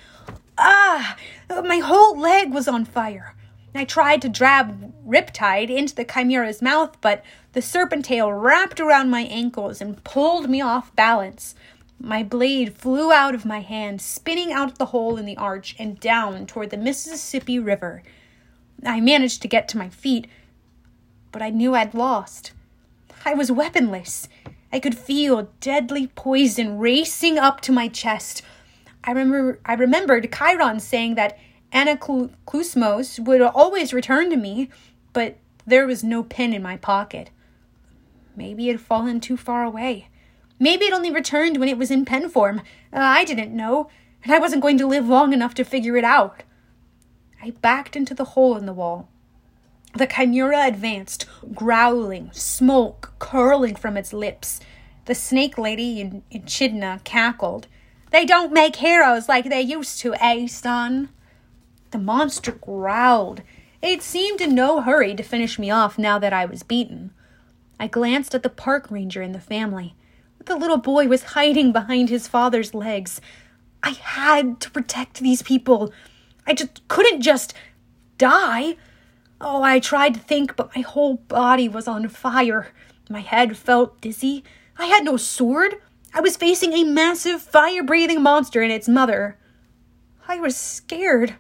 Ah! 0.62 1.16
My 1.50 1.80
whole 1.80 2.20
leg 2.20 2.54
was 2.54 2.68
on 2.68 2.84
fire. 2.84 3.34
I 3.74 3.86
tried 3.86 4.22
to 4.24 4.30
drag 4.30 4.92
Riptide 5.08 5.70
into 5.70 5.96
the 5.96 6.04
chimera's 6.04 6.62
mouth, 6.62 6.98
but 7.00 7.24
the 7.54 7.62
serpent 7.62 8.06
tail 8.06 8.32
wrapped 8.32 8.80
around 8.80 9.10
my 9.10 9.22
ankles 9.22 9.80
and 9.80 10.04
pulled 10.04 10.50
me 10.50 10.60
off 10.60 10.96
balance. 10.96 11.56
My 12.00 12.24
blade 12.24 12.76
flew 12.76 13.12
out 13.12 13.34
of 13.34 13.46
my 13.46 13.62
hand, 13.62 14.02
spinning 14.02 14.52
out 14.52 14.72
of 14.72 14.78
the 14.78 14.88
hole 14.88 15.18
in 15.18 15.26
the 15.26 15.38
arch 15.38 15.76
and 15.80 16.00
down 16.00 16.46
toward 16.46 16.72
the 16.72 16.78
Mississippi 16.78 17.58
River. 17.58 18.04
I 18.86 19.00
managed 19.00 19.42
to 19.44 19.48
get 19.48 19.68
to 19.70 19.78
my 19.78 19.90
feet, 19.90 20.28
but 21.32 21.42
I 21.42 21.50
knew 21.50 21.76
I'd 21.76 21.94
lost. 21.94 22.52
I 23.26 23.34
was 23.34 23.52
weaponless. 23.52 24.28
I 24.72 24.80
could 24.80 24.98
feel 24.98 25.50
deadly 25.62 26.08
poison 26.08 26.78
racing 26.80 27.38
up 27.38 27.62
to 27.62 27.72
my 27.72 27.88
chest. 27.88 28.42
I 29.10 29.12
remember 29.12 29.60
I 29.66 29.74
remembered 29.74 30.32
Chiron 30.32 30.80
saying 30.80 31.16
that 31.16 31.36
Anaklusmos 31.74 33.20
would 33.20 33.42
always 33.42 33.92
return 33.92 34.30
to 34.30 34.38
me, 34.38 34.70
but 35.14 35.38
there 35.66 35.88
was 35.88 36.04
no 36.04 36.22
pin 36.22 36.54
in 36.54 36.62
my 36.62 36.78
pocket. 36.78 37.32
Maybe 38.36 38.70
it 38.70 38.74
had 38.74 38.82
fallen 38.82 39.20
too 39.20 39.36
far 39.36 39.64
away. 39.64 40.10
Maybe 40.60 40.86
it 40.86 40.94
only 40.94 41.10
returned 41.10 41.58
when 41.58 41.70
it 41.70 41.78
was 41.80 41.90
in 41.90 42.06
pen 42.06 42.30
form. 42.30 42.60
Uh, 42.94 43.00
I 43.00 43.26
didn't 43.26 43.56
know, 43.56 43.90
and 44.24 44.32
I 44.32 44.38
wasn't 44.38 44.62
going 44.62 44.78
to 44.78 44.86
live 44.86 45.10
long 45.10 45.34
enough 45.34 45.56
to 45.56 45.64
figure 45.64 45.98
it 45.98 46.04
out. 46.04 46.44
I 47.42 47.50
backed 47.50 47.96
into 47.96 48.14
the 48.14 48.26
hole 48.36 48.58
in 48.58 48.68
the 48.68 48.74
wall. 48.74 49.10
The 49.96 50.06
chimera 50.06 50.68
advanced, 50.68 51.26
growling, 51.56 52.30
smoke 52.32 53.14
curling 53.18 53.76
from 53.76 53.98
its 53.98 54.14
lips. 54.14 54.60
The 55.06 55.16
snake 55.16 55.58
lady 55.58 56.00
in 56.00 56.22
Echidna 56.30 57.02
cackled. 57.04 57.66
They 58.12 58.26
don't 58.26 58.54
make 58.54 58.78
heroes 58.78 59.30
like 59.30 59.50
they 59.50 59.62
used 59.62 60.00
to, 60.00 60.16
eh, 60.16 60.48
son? 60.48 61.10
The 61.92 62.00
monster 62.00 62.52
growled. 62.52 63.42
It 63.82 64.02
seemed 64.02 64.42
in 64.42 64.56
no 64.56 64.82
hurry 64.82 65.16
to 65.16 65.24
finish 65.24 65.58
me 65.58 65.70
off 65.72 65.98
now 65.98 66.20
that 66.20 66.34
I 66.34 66.46
was 66.46 66.64
beaten. 66.64 67.12
I 67.80 67.88
glanced 67.88 68.36
at 68.36 68.44
the 68.44 68.50
park 68.50 68.92
ranger 68.92 69.22
and 69.22 69.34
the 69.34 69.40
family. 69.40 69.96
The 70.46 70.58
little 70.58 70.78
boy 70.78 71.08
was 71.08 71.24
hiding 71.24 71.72
behind 71.72 72.10
his 72.10 72.28
father's 72.28 72.74
legs. 72.74 73.22
I 73.84 73.92
had 73.92 74.60
to 74.62 74.72
protect 74.72 75.20
these 75.20 75.42
people. 75.42 75.94
I 76.46 76.54
just 76.54 76.86
couldn't 76.88 77.22
just 77.22 77.54
die. 78.18 78.76
Oh, 79.40 79.64
I 79.64 79.80
tried 79.80 80.16
to 80.16 80.20
think, 80.20 80.56
but 80.56 80.76
my 80.76 80.82
whole 80.82 81.16
body 81.16 81.70
was 81.70 81.88
on 81.88 82.08
fire. 82.10 82.74
My 83.10 83.22
head 83.22 83.56
felt 83.56 84.02
dizzy. 84.02 84.44
I 84.78 84.88
had 84.88 85.06
no 85.06 85.16
sword. 85.16 85.76
I 86.14 86.22
was 86.22 86.38
facing 86.38 86.74
a 86.74 86.84
massive 86.84 87.42
fire 87.42 87.84
breathing 87.84 88.22
monster 88.22 88.62
and 88.62 88.72
its 88.72 88.88
mother. 88.88 89.38
I 90.28 90.40
was 90.40 90.56
scared. 90.56 91.36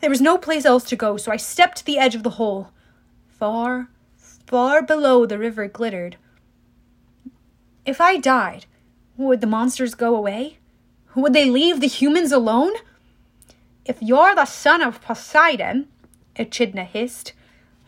There 0.00 0.10
was 0.10 0.20
no 0.20 0.38
place 0.38 0.64
else 0.64 0.84
to 0.84 0.96
go, 0.96 1.16
so 1.16 1.32
I 1.32 1.36
stepped 1.36 1.78
to 1.78 1.84
the 1.84 1.98
edge 1.98 2.14
of 2.14 2.22
the 2.22 2.30
hole. 2.30 2.70
Far, 3.28 3.88
far 4.46 4.82
below 4.82 5.26
the 5.26 5.38
river 5.38 5.66
glittered. 5.68 6.16
If 7.84 8.00
I 8.00 8.16
died, 8.16 8.66
would 9.16 9.40
the 9.40 9.46
monsters 9.46 9.94
go 9.94 10.14
away? 10.14 10.58
Would 11.14 11.32
they 11.32 11.44
leave 11.44 11.80
the 11.80 11.88
humans 11.88 12.32
alone? 12.32 12.72
If 13.84 14.00
you're 14.00 14.34
the 14.34 14.44
son 14.44 14.80
of 14.80 15.02
Poseidon, 15.02 15.88
Echidna 16.36 16.84
hissed, 16.84 17.32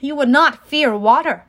you 0.01 0.15
would 0.17 0.29
not 0.29 0.67
fear 0.67 0.97
water. 0.97 1.45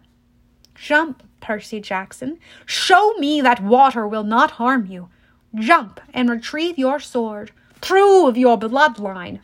Jump, 0.76 1.24
Percy 1.46 1.80
Jackson. 1.80 2.40
Show 2.66 3.14
me 3.20 3.40
that 3.40 3.62
water 3.62 4.08
will 4.08 4.24
not 4.24 4.52
harm 4.52 4.88
you. 4.88 5.10
Jump 5.54 6.02
and 6.12 6.28
retrieve 6.28 6.80
your 6.80 7.00
sword. 7.00 7.52
Prove 7.82 8.36
your 8.36 8.58
bloodline. 8.58 9.40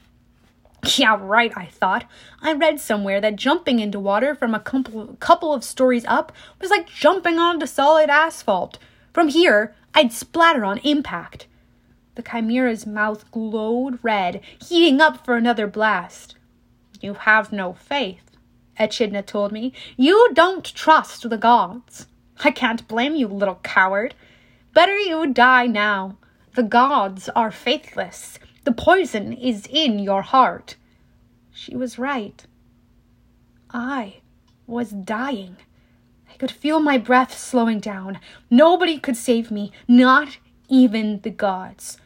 Yeah, 0.97 1.15
right, 1.21 1.53
I 1.55 1.67
thought. 1.67 2.05
I 2.41 2.53
read 2.53 2.79
somewhere 2.79 3.21
that 3.21 3.35
jumping 3.35 3.79
into 3.79 3.99
water 3.99 4.33
from 4.33 4.55
a 4.55 4.59
couple 4.59 5.53
of 5.53 5.63
stories 5.63 6.03
up 6.07 6.31
was 6.59 6.71
like 6.71 6.87
jumping 6.87 7.37
onto 7.37 7.67
solid 7.67 8.09
asphalt. 8.09 8.79
From 9.13 9.27
here, 9.27 9.75
I'd 9.93 10.11
splatter 10.11 10.65
on 10.65 10.79
impact. 10.79 11.45
The 12.15 12.23
chimera's 12.23 12.87
mouth 12.87 13.29
glowed 13.29 13.99
red, 14.01 14.41
heating 14.59 14.99
up 15.01 15.23
for 15.23 15.35
another 15.35 15.67
blast. 15.67 16.35
You 16.99 17.13
have 17.13 17.51
no 17.51 17.73
faith, 17.73 18.30
Echidna 18.79 19.23
told 19.23 19.51
me. 19.51 19.73
You 19.97 20.31
don't 20.33 20.63
trust 20.63 21.29
the 21.29 21.37
gods. 21.37 22.07
I 22.43 22.51
can't 22.51 22.87
blame 22.87 23.15
you, 23.15 23.27
little 23.27 23.59
coward. 23.63 24.15
Better 24.73 24.97
you 24.97 25.27
die 25.33 25.67
now. 25.67 26.17
The 26.55 26.63
gods 26.63 27.29
are 27.29 27.51
faithless. 27.51 28.39
The 28.63 28.71
poison 28.71 29.33
is 29.33 29.67
in 29.69 29.99
your 29.99 30.21
heart. 30.21 30.75
She 31.51 31.75
was 31.75 31.99
right. 31.99 32.45
I 33.71 34.21
was 34.67 34.89
dying 34.91 35.57
I 36.31 36.37
could 36.37 36.51
feel 36.51 36.79
my 36.79 36.97
breath 36.97 37.37
slowing 37.37 37.79
down. 37.79 38.19
Nobody 38.49 38.97
could 38.97 39.17
save 39.17 39.51
me, 39.51 39.71
not 39.87 40.37
even 40.69 41.19
the 41.21 41.29
gods. 41.29 41.97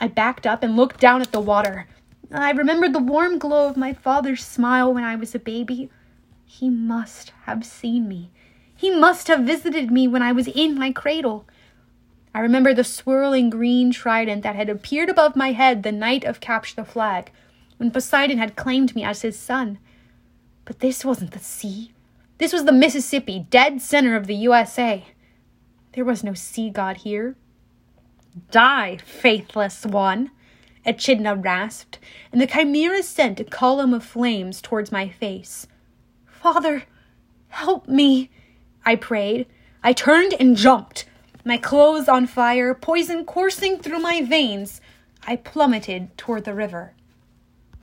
I 0.00 0.08
backed 0.08 0.46
up 0.46 0.62
and 0.62 0.76
looked 0.76 1.00
down 1.00 1.20
at 1.22 1.32
the 1.32 1.40
water. 1.40 1.88
I 2.32 2.52
remembered 2.52 2.92
the 2.92 3.00
warm 3.00 3.38
glow 3.38 3.68
of 3.68 3.76
my 3.76 3.92
father's 3.92 4.44
smile 4.44 4.94
when 4.94 5.04
I 5.04 5.16
was 5.16 5.34
a 5.34 5.38
baby. 5.38 5.90
He 6.44 6.70
must 6.70 7.30
have 7.44 7.64
seen 7.64 8.08
me. 8.08 8.30
He 8.76 8.90
must 8.90 9.28
have 9.28 9.40
visited 9.40 9.90
me 9.90 10.06
when 10.08 10.22
I 10.22 10.32
was 10.32 10.48
in 10.48 10.78
my 10.78 10.92
cradle. 10.92 11.46
I 12.34 12.40
remember 12.40 12.74
the 12.74 12.84
swirling 12.84 13.50
green 13.50 13.92
trident 13.92 14.42
that 14.42 14.56
had 14.56 14.68
appeared 14.68 15.08
above 15.08 15.36
my 15.36 15.52
head 15.52 15.82
the 15.82 15.92
night 15.92 16.24
of 16.24 16.40
Capture 16.40 16.76
the 16.76 16.84
Flag, 16.84 17.30
when 17.76 17.90
Poseidon 17.90 18.38
had 18.38 18.56
claimed 18.56 18.94
me 18.94 19.04
as 19.04 19.22
his 19.22 19.38
son. 19.38 19.78
But 20.64 20.80
this 20.80 21.04
wasn't 21.04 21.30
the 21.32 21.38
sea. 21.38 21.92
This 22.38 22.52
was 22.52 22.64
the 22.64 22.72
Mississippi, 22.72 23.46
dead 23.50 23.80
center 23.80 24.16
of 24.16 24.26
the 24.26 24.34
USA. 24.34 25.04
There 25.92 26.04
was 26.04 26.24
no 26.24 26.34
sea 26.34 26.70
god 26.70 26.98
here. 26.98 27.36
Die, 28.50 28.98
faithless 29.04 29.86
one, 29.86 30.32
Echidna 30.84 31.36
rasped, 31.36 31.98
and 32.32 32.40
the 32.40 32.46
chimera 32.48 33.02
sent 33.02 33.38
a 33.38 33.44
column 33.44 33.94
of 33.94 34.04
flames 34.04 34.60
towards 34.60 34.90
my 34.90 35.08
face. 35.08 35.68
Father, 36.44 36.82
help 37.48 37.88
me, 37.88 38.28
I 38.84 38.96
prayed. 38.96 39.46
I 39.82 39.94
turned 39.94 40.34
and 40.38 40.58
jumped. 40.58 41.06
My 41.42 41.56
clothes 41.56 42.06
on 42.06 42.26
fire, 42.26 42.74
poison 42.74 43.24
coursing 43.24 43.78
through 43.78 44.00
my 44.00 44.20
veins, 44.20 44.82
I 45.26 45.36
plummeted 45.36 46.18
toward 46.18 46.44
the 46.44 46.52
river. 46.52 46.92